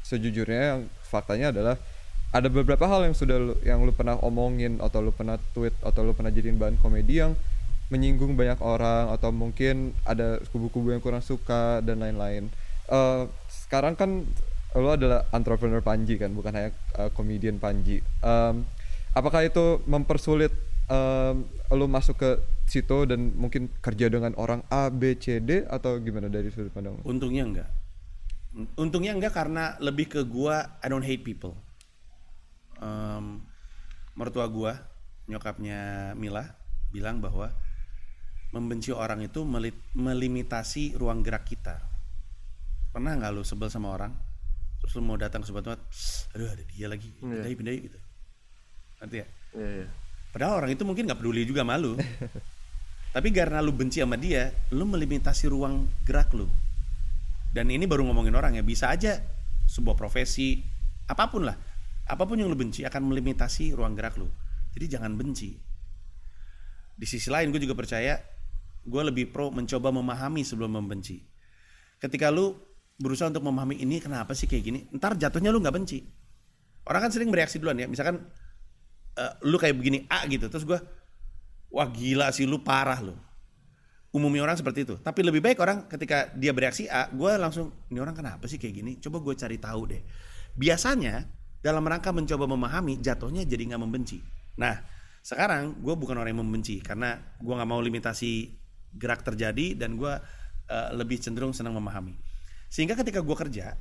[0.06, 1.76] sejujurnya yang faktanya adalah
[2.28, 6.04] ada beberapa hal yang sudah lu, yang lu pernah omongin atau lu pernah tweet atau
[6.04, 7.32] lu pernah jadiin bahan komedi yang
[7.88, 12.52] menyinggung banyak orang atau mungkin ada kubu-kubu yang kurang suka dan lain-lain.
[12.88, 14.28] Eh, sekarang kan
[14.76, 16.70] lo adalah entrepreneur Panji kan, bukan hanya
[17.00, 17.08] uh,
[17.56, 18.04] Panji.
[18.20, 18.54] Em,
[19.16, 20.52] apakah itu mempersulit
[20.92, 22.30] em, lo masuk ke
[22.68, 27.00] situ dan mungkin kerja dengan orang A, B, C, D atau gimana dari sudut pandang
[27.00, 27.02] lo?
[27.08, 27.70] Untungnya enggak.
[28.76, 31.56] Untungnya enggak karena lebih ke gua I don't hate people.
[32.76, 33.40] Em,
[34.12, 34.76] mertua gua,
[35.32, 36.44] nyokapnya Mila
[36.92, 37.52] bilang bahwa
[38.52, 41.76] membenci orang itu meli- melimitasi ruang gerak kita.
[42.92, 44.12] Pernah nggak lu sebel sama orang?
[44.80, 45.80] Terus lu mau datang ke sebuah tempat,
[46.32, 47.98] aduh ada dia lagi, pindah yuk, pindah yuk," gitu.
[49.02, 49.26] Ngerti ya?
[49.58, 49.88] Iya, iya.
[50.32, 51.98] Padahal orang itu mungkin nggak peduli juga malu.
[53.14, 56.46] Tapi karena lu benci sama dia, lu melimitasi ruang gerak lu.
[57.48, 59.18] Dan ini baru ngomongin orang ya, bisa aja
[59.66, 60.60] sebuah profesi,
[61.08, 61.56] apa pun lah.
[62.08, 64.28] Apa pun yang lu benci akan melimitasi ruang gerak lu.
[64.76, 65.56] Jadi jangan benci.
[66.98, 68.20] Di sisi lain gue juga percaya,
[68.88, 71.20] gue lebih pro mencoba memahami sebelum membenci.
[72.00, 72.56] Ketika lu
[72.98, 76.02] berusaha untuk memahami ini kenapa sih kayak gini, ntar jatuhnya lu nggak benci.
[76.88, 78.24] Orang kan sering bereaksi duluan ya, misalkan
[79.18, 80.80] eh, lu kayak begini A gitu terus gua
[81.68, 83.14] wah gila sih lu parah lu.
[84.08, 84.96] Umumnya orang seperti itu.
[84.96, 88.74] Tapi lebih baik orang ketika dia bereaksi A gua langsung ini orang kenapa sih kayak
[88.80, 88.92] gini?
[89.04, 90.02] Coba gue cari tahu deh.
[90.56, 91.28] Biasanya
[91.60, 94.18] dalam rangka mencoba memahami jatuhnya jadi nggak membenci.
[94.56, 94.80] Nah
[95.20, 98.48] sekarang gue bukan orang yang membenci karena gua nggak mau limitasi
[98.94, 100.22] gerak terjadi dan gua
[100.68, 102.16] eh, lebih cenderung senang memahami
[102.68, 103.76] sehingga ketika gua kerja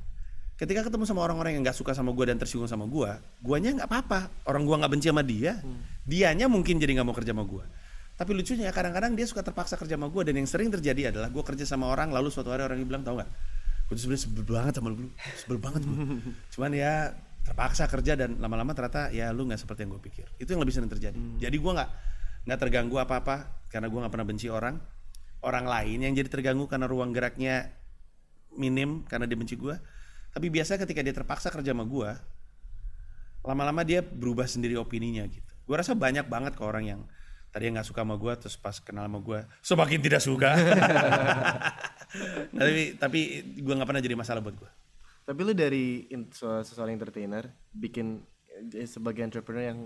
[0.58, 3.06] ketika ketemu sama orang-orang yang nggak suka sama gue dan tersinggung sama gue,
[3.38, 4.42] guanya nggak apa-apa.
[4.42, 5.54] Orang gue nggak benci sama dia,
[6.02, 7.64] dianya mungkin jadi nggak mau kerja sama gue.
[8.18, 11.42] Tapi lucunya kadang-kadang dia suka terpaksa kerja sama gue dan yang sering terjadi adalah gue
[11.46, 13.30] kerja sama orang lalu suatu hari orang bilang tau nggak,
[13.86, 15.06] gue tuh sebenarnya sebel banget sama lu,
[15.38, 15.96] sebel banget gue.
[16.58, 17.14] Cuman ya
[17.46, 20.26] terpaksa kerja dan lama-lama ternyata ya lu nggak seperti yang gue pikir.
[20.42, 21.18] Itu yang lebih sering terjadi.
[21.38, 21.90] Jadi gue nggak
[22.50, 24.74] nggak terganggu apa-apa karena gue nggak pernah benci orang.
[25.38, 27.70] Orang lain yang jadi terganggu karena ruang geraknya
[28.58, 29.76] minim karena dia benci gue.
[30.34, 32.10] Tapi biasa ketika dia terpaksa kerja sama gue,
[33.46, 35.52] lama-lama dia berubah sendiri opininya gitu.
[35.64, 37.00] Gue rasa banyak banget ke orang yang
[37.48, 40.50] tadi nggak suka sama gue, terus pas kenal sama gue semakin tidak suka.
[42.52, 43.20] Nah, tapi tapi
[43.56, 44.70] gue nggak pernah jadi masalah buat gue.
[45.28, 48.24] Tapi lu dari seseorang entertainer bikin
[48.72, 49.80] eh, sebagai entrepreneur yang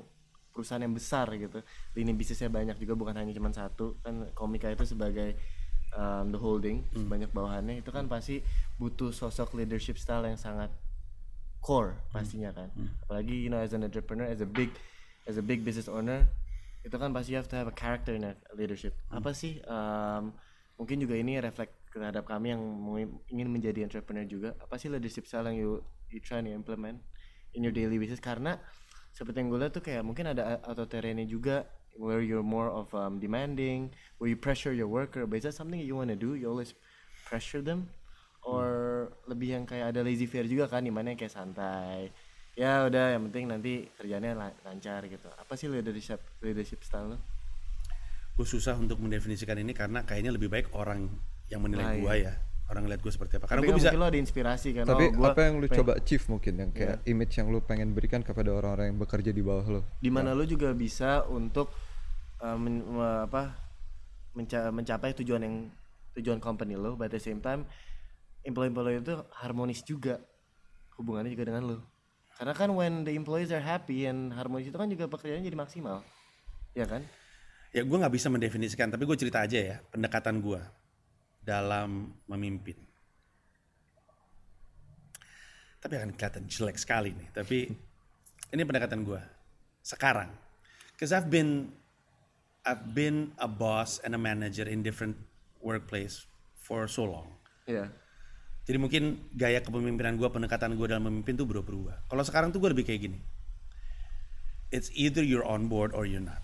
[0.52, 1.64] perusahaan yang besar gitu.
[1.96, 3.96] Lini bisnisnya banyak juga bukan hanya cuma satu.
[4.04, 5.34] Kan Komika itu sebagai
[5.96, 8.44] um, the holding banyak bawahannya itu kan pasti
[8.76, 10.68] butuh sosok leadership style yang sangat
[11.64, 12.68] core pastinya kan.
[13.08, 14.68] Apalagi you know as an entrepreneur as a big
[15.24, 16.26] as a big business owner
[16.82, 18.92] itu kan pasti you have to have a character in a leadership.
[19.08, 20.34] Apa sih um,
[20.76, 22.62] mungkin juga ini reflect terhadap kami yang
[23.28, 25.70] ingin menjadi entrepreneur juga apa sih leadership style yang you
[26.08, 26.98] you try to implement
[27.52, 28.56] in your daily business karena
[29.12, 31.68] seperti yang gue lihat tuh kayak mungkin ada authoritariannya juga
[32.00, 35.76] where you're more of um, demanding where you pressure your worker but is that something
[35.78, 36.32] you wanna do?
[36.32, 36.72] You always
[37.28, 37.92] pressure them?
[38.42, 42.10] Or lebih yang kayak ada lazy fair juga kan di mana yang kayak santai
[42.52, 45.28] ya udah yang penting nanti kerjanya la- lancar gitu.
[45.36, 47.18] Apa sih leadership leadership style lo
[48.32, 51.04] Gue susah untuk mendefinisikan ini karena kayaknya lebih baik orang
[51.52, 52.32] yang menilai gue ya,
[52.68, 53.46] orang lihat gue seperti apa.
[53.46, 55.78] Karena gue kan bisa lo ada inspirasi kan Tapi oh, gua apa yang lu pengen-
[55.78, 57.10] coba achieve mungkin yang kayak Iya.
[57.10, 59.80] image yang lu pengen berikan kepada orang-orang yang bekerja di bawah lo?
[59.98, 61.68] di mana lo juga bisa untuk
[62.38, 63.52] uh, men- me- apa
[64.32, 65.56] menca- mencapai tujuan yang
[66.12, 67.68] tujuan company lo but at the same time
[68.42, 70.16] employee-employee itu harmonis juga
[70.96, 71.78] hubungannya juga dengan lo
[72.32, 76.00] karena kan when the employees are happy and harmonis itu kan juga pekerjaannya jadi maksimal
[76.72, 77.04] ya kan
[77.70, 80.60] ya gue nggak bisa mendefinisikan tapi gue cerita aja ya pendekatan gue
[81.42, 82.78] dalam memimpin
[85.82, 87.68] tapi akan kelihatan jelek sekali nih tapi
[88.54, 89.18] ini pendekatan gue
[89.82, 90.30] sekarang
[90.94, 91.74] because I've been
[92.62, 95.18] I've been a boss and a manager in different
[95.58, 97.34] workplace for so long
[97.66, 97.90] ya
[98.62, 102.06] jadi mungkin gaya kepemimpinan gue, pendekatan gue dalam memimpin tuh berubah-ubah.
[102.06, 103.18] Kalau sekarang tuh gue lebih kayak gini.
[104.70, 106.40] It's either you're on board or you're not.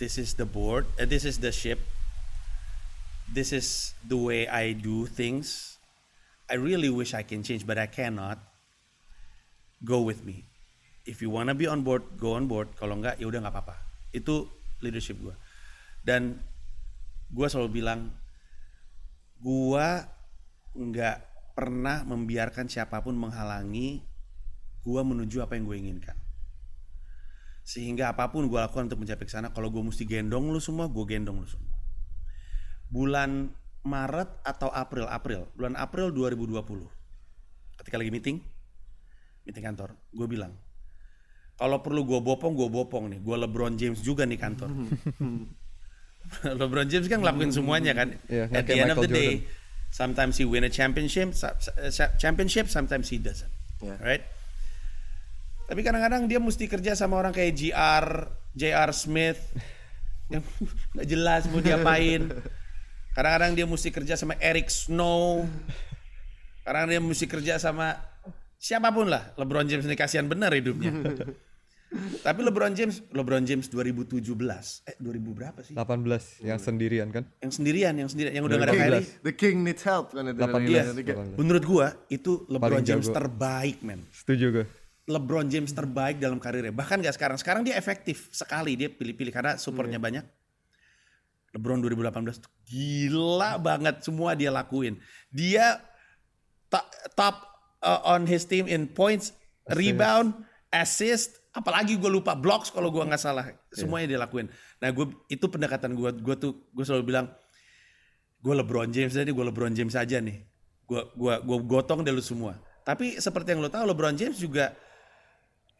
[0.00, 1.78] This is the board, uh, this is the ship.
[3.34, 5.74] This is the way I do things.
[6.46, 8.38] I really wish I can change, but I cannot.
[9.82, 10.46] Go with me.
[11.02, 12.78] If you wanna be on board, go on board.
[12.78, 13.74] Kalau enggak, ya udah nggak apa-apa.
[14.14, 14.46] Itu
[14.78, 15.34] leadership gue.
[16.06, 16.38] Dan
[17.34, 18.14] gue selalu bilang,
[19.42, 20.06] gua
[20.78, 21.18] nggak
[21.58, 23.98] pernah membiarkan siapa pun menghalangi
[24.86, 26.14] gua menuju apa yang gue inginkan.
[27.66, 30.86] Sehingga apa pun gua lakukan untuk mencapai ke sana, kalau gue mesti gendong lu semua,
[30.86, 31.73] gue gendong lu semua.
[32.94, 33.50] Bulan
[33.82, 36.62] Maret atau April, April, bulan April 2020.
[37.82, 38.38] Ketika lagi meeting,
[39.42, 40.54] meeting kantor, gue bilang,
[41.58, 43.20] kalau perlu gue bopong, gue bopong nih.
[43.20, 44.70] Gue LeBron James juga nih kantor.
[46.60, 48.16] LeBron James kan ngelakuin semuanya kan.
[48.24, 49.44] Nggak At the end of the day,
[49.92, 51.36] sometimes he win a championship,
[52.16, 53.52] championship, sometimes he doesn't.
[53.84, 54.00] Yeah.
[54.00, 54.24] Right?
[55.68, 58.06] Tapi kadang-kadang dia mesti kerja sama orang kayak JR,
[58.56, 59.40] JR Smith
[60.32, 60.40] yang
[60.96, 62.32] nggak jelas mau diapain.
[63.14, 65.46] Kadang-kadang dia mesti kerja sama Eric Snow.
[66.66, 67.94] Kadang dia mesti kerja sama
[68.58, 69.30] siapa pun lah.
[69.38, 70.90] LeBron James ini kasihan bener hidupnya.
[71.94, 74.18] Tapi LeBron James, LeBron James 2017,
[74.82, 75.78] eh 2000 berapa sih?
[75.78, 78.82] 18 yang sendirian kan Yang sendirian, yang sendirian, yang udah gak ada 2017.
[78.82, 79.06] Kyrie.
[79.22, 80.40] The king needs help kan itu.
[80.42, 81.14] 18, Iya, Tiga.
[81.22, 81.38] 18.
[81.38, 83.14] menurut gua itu LeBron Paling James jago.
[83.14, 84.00] terbaik, men.
[84.10, 84.66] setuju gue
[85.04, 86.72] LeBron James terbaik dalam karirnya.
[86.72, 87.36] Bahkan gak sekarang.
[87.38, 88.72] Sekarang dia efektif sekali.
[88.74, 90.24] Dia pilih-pilih karena supportnya banyak.
[91.54, 94.98] LeBron 2018 tuh gila banget semua dia lakuin.
[95.30, 95.78] Dia
[96.66, 97.46] to- top
[97.78, 99.30] uh, on his team in points,
[99.70, 100.34] rebound,
[100.74, 103.54] assist, apalagi gue lupa blocks kalau gue nggak salah.
[103.70, 104.50] Semuanya dia lakuin.
[104.82, 106.10] Nah gue itu pendekatan gue.
[106.18, 107.26] Gue tuh gue selalu bilang
[108.42, 110.42] gue LeBron James jadi gue LeBron James aja nih.
[110.84, 112.60] Gue gua gua gotong deh lu semua.
[112.84, 114.76] Tapi seperti yang lo tahu LeBron James juga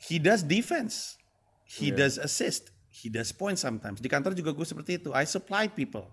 [0.09, 1.21] he does defense,
[1.69, 3.99] he does assist, he does points sometimes.
[3.99, 5.11] Di kantor juga gue seperti itu.
[5.11, 6.07] I supply people,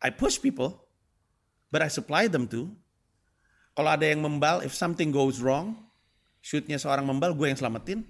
[0.00, 0.88] I push people,
[1.68, 2.72] but I supply them too.
[3.72, 5.76] Kalau ada yang membal, if something goes wrong,
[6.40, 8.04] shootnya seorang membal, gue yang selamatin.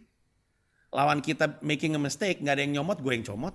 [0.92, 3.54] Lawan kita making a mistake, nggak ada yang nyomot, gue yang comot.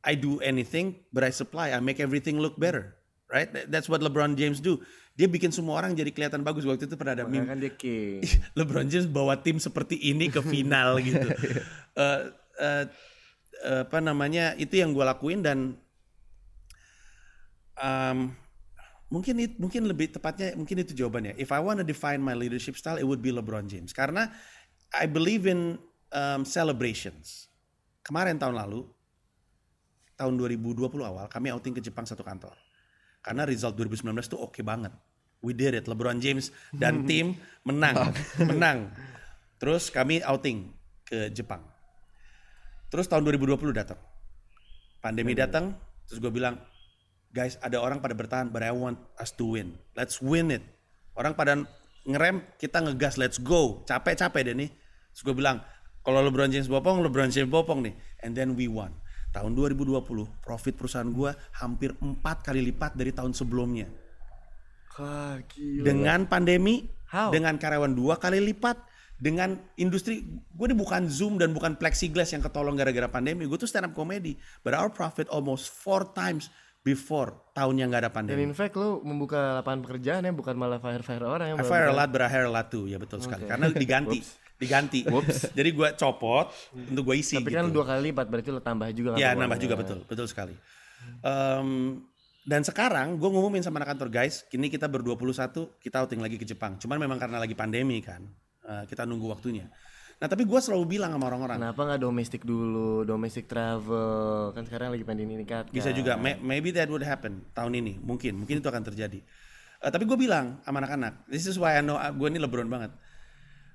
[0.00, 1.76] I do anything, but I supply.
[1.76, 2.96] I make everything look better.
[3.28, 3.46] Right?
[3.46, 4.80] That- That's what LeBron James do.
[5.14, 6.64] Dia bikin semua orang jadi kelihatan bagus.
[6.64, 8.24] Waktu itu pernah ada meme kan dia king.
[8.56, 11.28] LeBron James bawa tim seperti ini ke final gitu.
[11.94, 12.20] Eh,
[12.60, 12.84] eh,
[13.64, 14.52] eh, apa namanya?
[14.54, 15.80] Itu yang gue lakuin dan
[17.80, 18.30] um,
[19.10, 21.34] mungkin it- mungkin lebih tepatnya mungkin itu jawabannya.
[21.36, 24.30] If I want to define my leadership style, it would be LeBron James karena
[24.94, 25.78] I believe in
[26.12, 27.50] um, celebrations.
[28.00, 28.88] Kemarin tahun lalu,
[30.16, 32.56] tahun 2020 awal, kami outing ke Jepang satu kantor.
[33.20, 34.92] Karena result 2019 tuh oke banget.
[35.44, 35.84] We did it.
[35.88, 38.88] LeBron James dan tim menang, menang.
[39.60, 40.72] Terus kami outing
[41.04, 41.60] ke Jepang.
[42.90, 43.98] Terus tahun 2020 datang.
[45.00, 46.58] Pandemi datang, terus gue bilang,
[47.30, 49.78] guys ada orang pada bertahan, but I want us to win.
[49.94, 50.66] Let's win it.
[51.14, 51.56] Orang pada
[52.04, 53.86] ngerem, kita ngegas, let's go.
[53.86, 54.70] Capek-capek deh nih.
[55.14, 55.62] Terus gue bilang,
[56.02, 57.94] kalau LeBron James bopong, LeBron James bopong nih.
[58.26, 58.92] And then we won.
[59.30, 60.02] Tahun 2020,
[60.42, 61.30] profit perusahaan gue
[61.62, 63.86] hampir empat kali lipat dari tahun sebelumnya.
[65.00, 65.84] Gila.
[65.86, 67.30] Dengan pandemi, How?
[67.30, 68.89] dengan karyawan dua kali lipat,
[69.20, 73.44] dengan industri, gue ini bukan Zoom dan bukan plexiglass yang ketolong gara-gara pandemi.
[73.44, 74.40] Gue tuh stand up comedy.
[74.64, 76.48] But our profit almost four times
[76.80, 78.48] before tahun yang gak ada Dan pandemi.
[78.48, 81.54] in fact lu membuka lapangan pekerjaan ya bukan malah fire-fire orang ya.
[81.60, 82.88] I fire a lot, but I hire a lot too.
[82.88, 83.44] Ya betul sekali.
[83.44, 84.24] Karena diganti.
[84.64, 85.04] diganti.
[85.52, 87.60] Jadi gue copot untuk gue isi Tapi gitu.
[87.60, 90.56] kan dua kali lipat berarti lu tambah juga kan Ya nambah juga betul, betul sekali.
[91.20, 92.00] Em,
[92.44, 96.44] dan sekarang gue ngumumin sama anak kantor guys, kini kita ber-21 kita outing lagi ke
[96.48, 96.80] Jepang.
[96.80, 98.24] Cuman memang karena lagi pandemi kan,
[98.70, 99.66] eh, kita nunggu waktunya.
[100.20, 104.52] Nah tapi gue selalu bilang sama orang-orang, Kenapa nggak domestik dulu, domestic travel?
[104.52, 105.64] Kan sekarang lagi pandemi ini kan.
[105.66, 109.24] bisa juga, may- maybe that would happen tahun ini, mungkin, mungkin itu akan terjadi.
[109.80, 112.92] Eh, tapi gue bilang sama anak-anak, this is why I know gue ini lebron banget.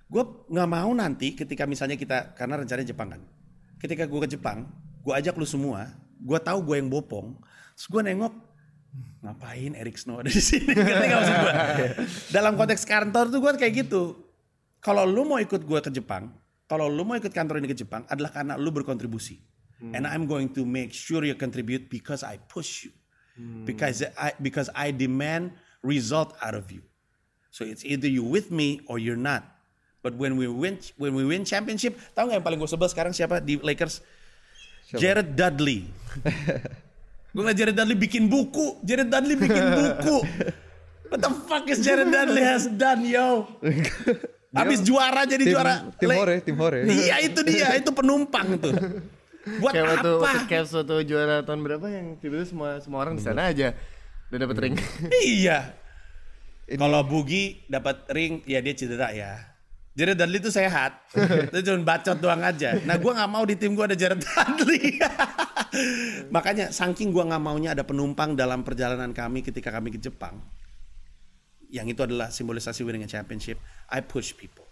[0.05, 3.21] Gue nggak mau nanti ketika misalnya kita, karena rencananya Jepang kan,
[3.81, 4.69] ketika gue ke Jepang,
[5.01, 5.89] gue ajak lu semua,
[6.21, 7.33] gue tahu gue yang bopong,
[7.73, 8.33] terus gue nengok,
[9.25, 10.69] ngapain Eric Snow ada di sini?
[10.77, 11.53] Ngerti nggak maksud gue?
[12.37, 14.24] Dalam konteks kantor tuh gue kayak gitu.
[14.85, 16.29] Kalau lu mau ikut gue ke Jepang,
[16.69, 19.41] kalau lu mau ikut kantor ini ke Jepang adalah karena lu berkontribusi.
[19.85, 22.93] And I'm going to make sure you contribute because I push you.
[23.67, 25.51] Because I because I demand
[25.83, 26.79] result out of you.
[27.51, 29.43] So it's either you with me or you're not.
[29.99, 33.11] But when we win when we win championship, tahu nggak yang paling gue sebel sekarang
[33.11, 33.99] siapa di Lakers?
[34.95, 35.83] Jared Dudley.
[37.35, 38.79] gue ngeliat Jared Dudley bikin buku.
[38.87, 40.17] Jared Dudley bikin buku.
[41.11, 43.45] What the fuck is Jared Dudley has done, yo?
[44.55, 45.73] Habis juara jadi tim, juara.
[45.99, 48.73] tim hore tim hore Iya itu dia, itu penumpang tuh.
[49.61, 50.25] Buat Kayak waktu, apa?
[50.25, 53.77] waktu Cavs waktu juara tahun berapa yang tiba-tiba semua semua orang di sana aja
[54.33, 54.75] udah dapet ring.
[55.21, 55.59] Iya.
[56.65, 59.37] Kalau Bugi dapat ring, ya dia cedera ya.
[59.95, 60.97] Jared Dudley itu sehat.
[61.53, 62.73] itu cuma bacot doang aja.
[62.83, 64.97] Nah gue nggak mau di tim gue ada Jared Dudley.
[66.35, 70.39] Makanya saking gua nggak maunya ada penumpang dalam perjalanan kami ketika kami ke Jepang.
[71.71, 73.57] Yang itu adalah simbolisasi winning a championship.
[73.89, 74.65] I push people.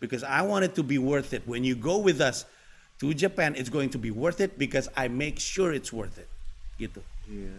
[0.00, 1.44] Because I want it to be worth it.
[1.44, 2.48] When you go with us
[3.04, 6.28] to Japan, it's going to be worth it because I make sure it's worth it.
[6.80, 7.04] Gitu.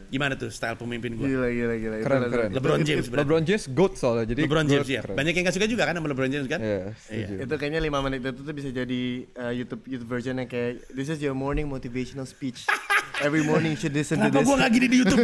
[0.10, 1.26] Gimana tuh style pemimpin gua?
[1.30, 1.96] Gila gila gila.
[2.02, 2.50] Keren, keren.
[2.52, 3.26] LeBron James berarti.
[3.26, 5.02] LeBron James GOAT soalnya jadi LeBron James ya.
[5.06, 5.16] keren.
[5.16, 6.60] Banyak yang gak suka juga kan sama LeBron James kan?
[6.60, 7.34] Iya, setuju.
[7.48, 9.02] Itu kayaknya 5 menit itu tuh bisa jadi
[9.40, 12.66] uh, YouTube YouTube version yang kayak this is your morning motivational speech.
[13.24, 14.48] Every morning you should listen to Kenapa this.
[14.52, 15.24] gua gak gini di YouTube?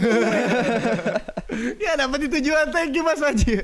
[1.84, 2.72] ya dapat itu tujuan.
[2.72, 3.60] Thank you Mas Panji.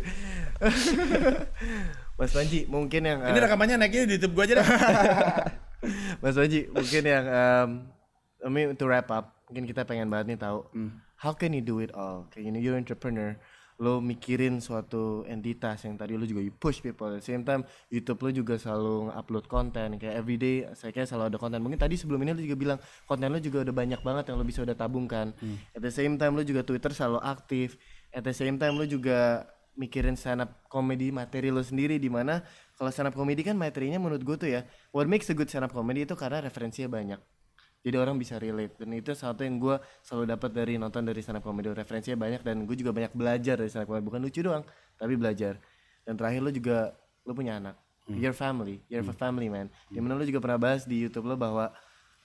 [2.20, 4.68] Mas Panji mungkin yang Ini uh, rekamannya naiknya di YouTube gua aja deh.
[6.24, 7.70] Mas Panji mungkin yang um,
[8.44, 10.68] I mean to wrap up mungkin kita pengen banget nih tahu
[11.16, 13.40] how can you do it all kayak gini you're entrepreneur
[13.76, 17.12] lo mikirin suatu entitas yang tadi lo juga you push people.
[17.12, 20.00] At the same time YouTube lo juga selalu upload konten.
[20.00, 21.60] Kayak everyday saya kayak selalu ada konten.
[21.60, 24.46] Mungkin tadi sebelum ini lo juga bilang konten lo juga udah banyak banget yang lo
[24.48, 25.36] bisa udah tabungkan.
[25.76, 27.76] At the same time lo juga Twitter selalu aktif.
[28.16, 29.44] At the same time lo juga
[29.76, 32.40] mikirin stand up comedy materi lo sendiri di mana
[32.80, 34.64] kalau stand up comedy kan materinya menurut gue tuh ya
[34.96, 37.20] what makes a good stand up comedy itu karena referensinya banyak
[37.86, 38.82] jadi orang bisa relate.
[38.82, 41.70] Dan itu satu yang gue selalu dapat dari nonton dari stand up comedy.
[41.70, 44.06] Referensinya banyak dan gue juga banyak belajar dari stand up comedy.
[44.10, 44.66] Bukan lucu doang
[44.98, 45.62] tapi belajar.
[46.02, 46.98] Dan terakhir lo juga
[47.30, 47.78] lo punya anak.
[48.10, 48.82] Your family.
[48.90, 49.70] You're a family man.
[49.86, 51.70] Di mana lo juga pernah bahas di YouTube lo bahwa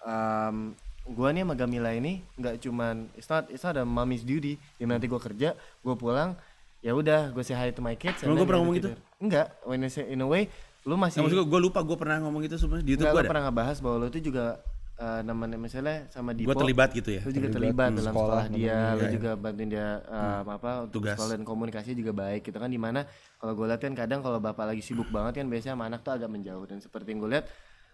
[0.01, 0.73] um,
[1.05, 4.57] gue nih sama Gamila ini nggak cuman it's not it's not a mommy's duty.
[4.81, 6.40] Di mana nanti gue kerja gue pulang
[6.81, 8.25] ya udah gue say hi to my kids.
[8.25, 8.90] Emang gua pernah ngomong gitu?
[9.20, 10.49] enggak when I say in a way
[10.88, 13.29] lu masih Nah, maksud gue, gue lupa gue pernah ngomong itu sebenarnya di YouTube gue
[13.29, 14.64] pernah ngebahas bahwa lo tuh juga
[15.00, 17.24] uh, namanya misalnya sama Dipo Gue terlibat gitu ya.
[17.24, 17.56] lu juga Terlibat.
[17.56, 21.16] terlibat di dalam sekolah, sekolah, dia lu Iya, juga bantuin dia um, apa untuk Tugas.
[21.16, 24.38] sekolah dan komunikasi juga baik gitu kan di mana kalau gue lihat kan kadang kalau
[24.38, 26.64] bapak lagi sibuk banget kan biasanya sama anak tuh agak menjauh.
[26.68, 27.48] Dan seperti yang gue lihat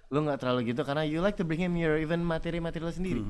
[0.07, 3.23] lu nggak terlalu gitu karena you like to bring him your even materi-materi lo sendiri.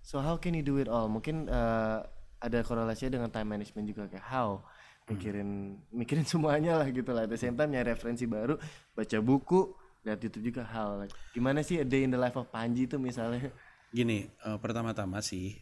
[0.00, 1.06] So how can you do it all?
[1.06, 2.02] Mungkin uh,
[2.38, 4.62] ada korelasinya dengan time management juga kayak how?
[5.06, 7.26] Mikirin mikirin semuanya lah gitu lah.
[7.26, 8.58] At the same time nyari referensi baru
[8.90, 10.62] baca buku lihat YouTube juga
[11.02, 13.50] like gimana sih a day in the life of Panji itu misalnya
[13.90, 15.56] Gini, eh, pertama-tama sih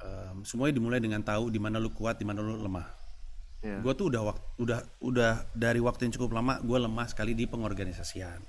[0.00, 2.88] em, semuanya dimulai dengan tahu di mana lu kuat, di mana lu lemah.
[3.60, 7.32] ya Gue tuh udah wak- udah udah dari waktu yang cukup lama gue lemah sekali
[7.36, 8.42] di pengorganisasian.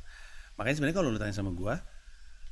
[0.55, 1.73] Makanya sebenarnya kalau lu tanya sama gue,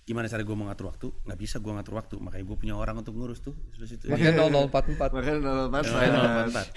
[0.09, 1.07] gimana cara gue mengatur waktu?
[1.21, 2.15] Nggak bisa gue ngatur waktu.
[2.17, 4.09] Makanya gue punya orang untuk ngurus tuh sebelah situ.
[4.09, 5.13] Makanya 0044.
[5.13, 6.69] makanya nol empat Eh, finance.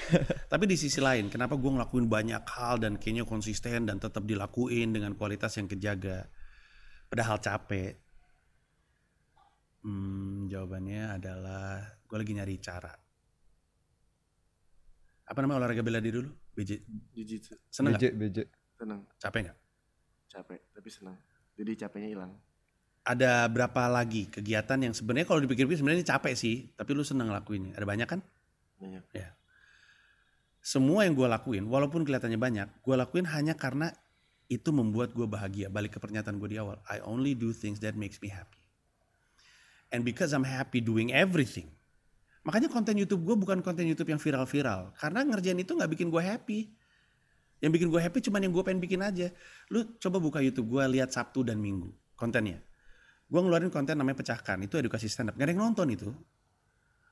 [0.44, 0.52] 044.
[0.52, 4.92] Tapi di sisi lain, kenapa gue ngelakuin banyak hal dan kayaknya konsisten dan tetap dilakuin
[4.92, 6.28] dengan kualitas yang kejaga,
[7.08, 7.96] padahal capek.
[9.80, 12.92] Hmm, jawabannya adalah gue lagi nyari cara.
[15.24, 16.28] Apa namanya olahraga bela diri dulu?
[16.52, 16.84] BJ.
[17.16, 17.96] Jiu-jitsu Seneng?
[17.96, 18.44] BJ.
[18.76, 19.58] seneng Capek nggak?
[20.28, 21.16] capek tapi seneng
[21.54, 22.32] jadi capeknya hilang
[23.02, 27.34] Ada berapa lagi kegiatan yang sebenarnya kalau dipikir-pikir sebenarnya ini capek sih, tapi lu seneng
[27.34, 27.74] ngelakuinnya.
[27.74, 28.20] Ada banyak kan?
[28.82, 29.34] banyak Ya.
[30.62, 33.90] Semua yang gue lakuin, walaupun kelihatannya banyak, gue lakuin hanya karena
[34.46, 35.66] itu membuat gue bahagia.
[35.66, 38.62] Balik ke pernyataan gue di awal, I only do things that makes me happy.
[39.90, 41.66] And because I'm happy doing everything,
[42.46, 44.94] makanya konten YouTube gue bukan konten YouTube yang viral-viral.
[44.94, 46.70] Karena ngerjain itu nggak bikin gue happy.
[47.58, 49.34] Yang bikin gue happy cuma yang gue pengen bikin aja.
[49.70, 52.62] Lu coba buka YouTube gue lihat Sabtu dan Minggu kontennya.
[53.32, 55.34] Gue ngeluarin konten namanya pecahkan, itu edukasi stand up.
[55.40, 56.12] Gak ada yang nonton itu.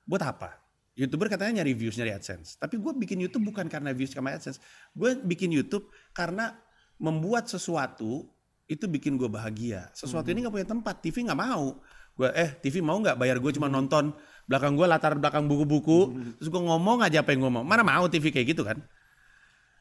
[0.05, 0.53] Buat apa?
[0.93, 2.61] YouTuber katanya nyari views, nyari AdSense.
[2.61, 4.61] Tapi gue bikin YouTube bukan karena views sama AdSense.
[4.93, 6.53] Gue bikin YouTube karena
[7.01, 8.29] membuat sesuatu
[8.69, 9.89] itu bikin gue bahagia.
[9.97, 11.81] Sesuatu ini gak punya tempat, TV gak mau.
[12.21, 14.13] Gue eh TV mau nggak bayar gue cuma nonton
[14.45, 17.65] belakang gue latar belakang buku-buku, terus gue ngomong aja apa yang gue mau.
[17.65, 18.77] Mana mau TV kayak gitu kan?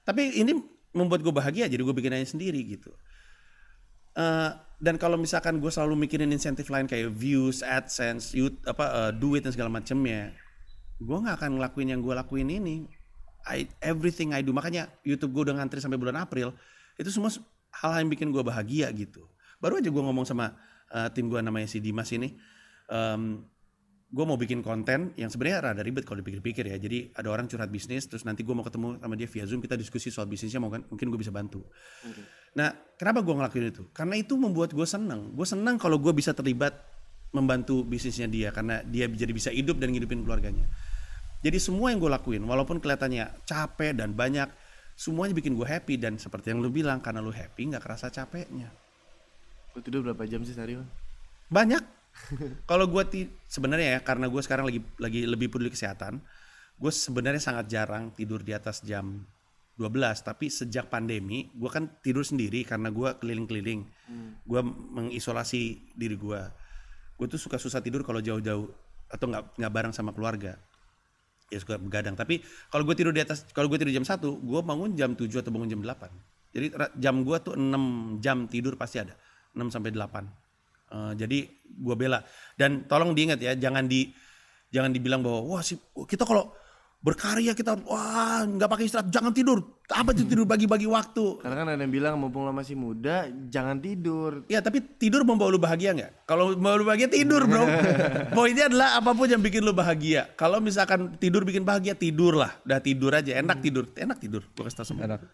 [0.08, 0.56] Tapi ini
[0.95, 2.95] membuat gue bahagia, jadi gue bikin aja sendiri gitu.
[4.15, 9.12] Eh, dan kalau misalkan gue selalu mikirin insentif lain kayak views, AdSense, youth, apa eh,
[9.12, 10.32] duit dan segala macamnya,
[11.04, 12.88] gue nggak akan ngelakuin yang gue lakuin ini.
[13.44, 16.52] I, everything I do makanya YouTube gue udah ngantri sampai bulan April
[17.00, 17.32] itu semua
[17.72, 19.28] hal yang bikin gue bahagia gitu.
[19.60, 20.56] Baru aja gue ngomong sama
[20.96, 22.39] eh, tim gue namanya si Dimas ini,
[22.88, 23.44] em,
[24.10, 26.80] gue mau bikin konten yang sebenarnya rada ribet kalau dipikir-pikir ya.
[26.80, 29.75] Jadi ada orang curhat bisnis, terus nanti gue mau ketemu sama dia via zoom kita
[29.75, 30.88] diskusi soal bisnisnya, mau kan?
[30.88, 31.67] Mungkin gue bisa bantu.
[32.58, 33.83] Nah, kenapa gue ngelakuin itu?
[33.93, 35.33] Karena itu membuat gue seneng.
[35.33, 36.73] Gue seneng kalau gue bisa terlibat
[37.29, 40.65] membantu bisnisnya dia karena dia jadi bisa hidup dan ngidupin keluarganya.
[41.39, 44.50] Jadi semua yang gue lakuin, walaupun kelihatannya capek dan banyak,
[45.00, 48.67] semuanya bikin gue happy dan seperti yang lu bilang, karena lu happy nggak kerasa capeknya.
[49.77, 50.75] lu tidur berapa jam sih sehari?
[51.47, 51.83] Banyak.
[52.69, 56.19] Kalau gue ti- sebenarnya ya karena gue sekarang lagi lagi lebih peduli kesehatan,
[56.75, 59.23] gue sebenarnya sangat jarang tidur di atas jam
[59.80, 60.27] 12.
[60.27, 63.88] Tapi sejak pandemi, gue kan tidur sendiri karena gue keliling-keliling,
[64.44, 64.62] gue
[64.94, 66.42] mengisolasi diri gue.
[67.19, 68.71] gue tuh suka susah tidur kalau jauh-jauh
[69.12, 70.56] atau nggak nggak bareng sama keluarga.
[71.52, 72.15] Ya suka begadang.
[72.15, 72.40] Tapi
[72.71, 75.52] kalau gue tidur di atas kalau gue tidur jam 1 gue bangun jam 7 atau
[75.52, 79.17] bangun jam 8 jadi jam gue tuh 6 jam tidur pasti ada
[79.58, 80.30] 6 sampai 8
[80.90, 82.25] Eh, jadi gue bela.
[82.58, 84.10] Dan tolong diingat ya jangan di
[84.73, 86.54] jangan dibilang bahwa wah sih kita kalau
[87.00, 91.67] berkarya kita wah nggak pakai istirahat jangan tidur apa itu tidur bagi-bagi waktu Karena kan
[91.71, 94.45] ada yang bilang mumpung lo masih muda jangan tidur.
[94.45, 96.29] Ya tapi tidur membawa lu bahagia nggak?
[96.29, 97.65] Kalau membawa lu bahagia tidur bro.
[98.37, 100.29] Poinnya adalah apa pun yang bikin lu bahagia.
[100.37, 102.62] Kalau misalkan tidur bikin bahagia tidurlah.
[102.69, 103.33] Udah tidur aja.
[103.41, 103.89] Enak tidur.
[103.97, 104.45] Enak tidur.
[104.54, 105.10] Gue kasih tau sama.
[105.10, 105.25] Enak.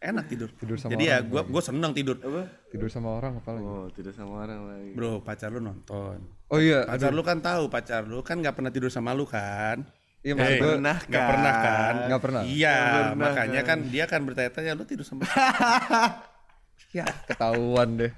[0.00, 0.48] Enak tidur.
[0.56, 2.16] Tidur sama Jadi ya gue gue seneng tidur.
[2.72, 3.66] Tidur sama orang apalagi.
[3.68, 4.90] Oh tidur sama orang lagi.
[4.96, 6.16] Bro pacar lu nonton.
[6.48, 9.84] Oh iya, Pacar lu kan tahu pacar lu kan nggak pernah tidur sama lu kan?
[10.22, 11.94] Iya Eh, gue pernah Nggak pernah kan?
[12.10, 12.42] Nggak pernah.
[12.42, 12.76] Iya
[13.14, 13.78] makanya kan?
[13.86, 15.24] dia kan bertanya-tanya lu tidur sama
[16.96, 18.12] ya ketahuan deh.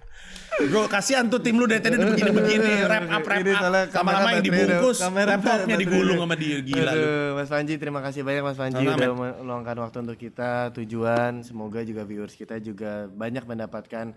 [0.61, 4.29] Bro kasihan tuh tim lu dari tadi udah begini-begini Wrap up wrap soalnya up kamera
[4.37, 4.99] yang dibungkus.
[5.01, 7.09] Laptopnya baterai digulung sama dia Gila lu.
[7.41, 11.33] Mas Panji terima kasih banyak Mas Panji Sama-sama, udah meluangkan waktu untuk kita tujuan.
[11.43, 14.13] Semoga juga viewers kita juga banyak mendapatkan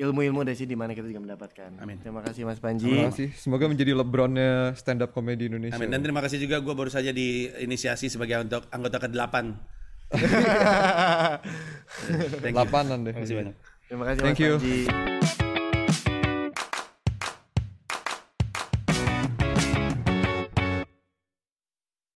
[0.00, 1.76] ilmu-ilmu dari sini di mana kita juga mendapatkan.
[1.76, 2.00] Amin.
[2.00, 2.88] Terima kasih Mas Panji.
[2.88, 3.28] Terima kasih.
[3.36, 5.76] Semoga menjadi Lebronnya stand up comedy Indonesia.
[5.76, 5.92] Amin.
[5.92, 9.34] Dan terima kasih juga gue baru saja diinisiasi sebagai untuk anggota ke-8.
[12.40, 12.56] Thank you.
[12.64, 13.12] Lapanan deh.
[13.12, 13.54] Terima kasih banyak.
[13.86, 14.52] Terima kasih Thank Mas you.
[14.56, 15.49] Panji.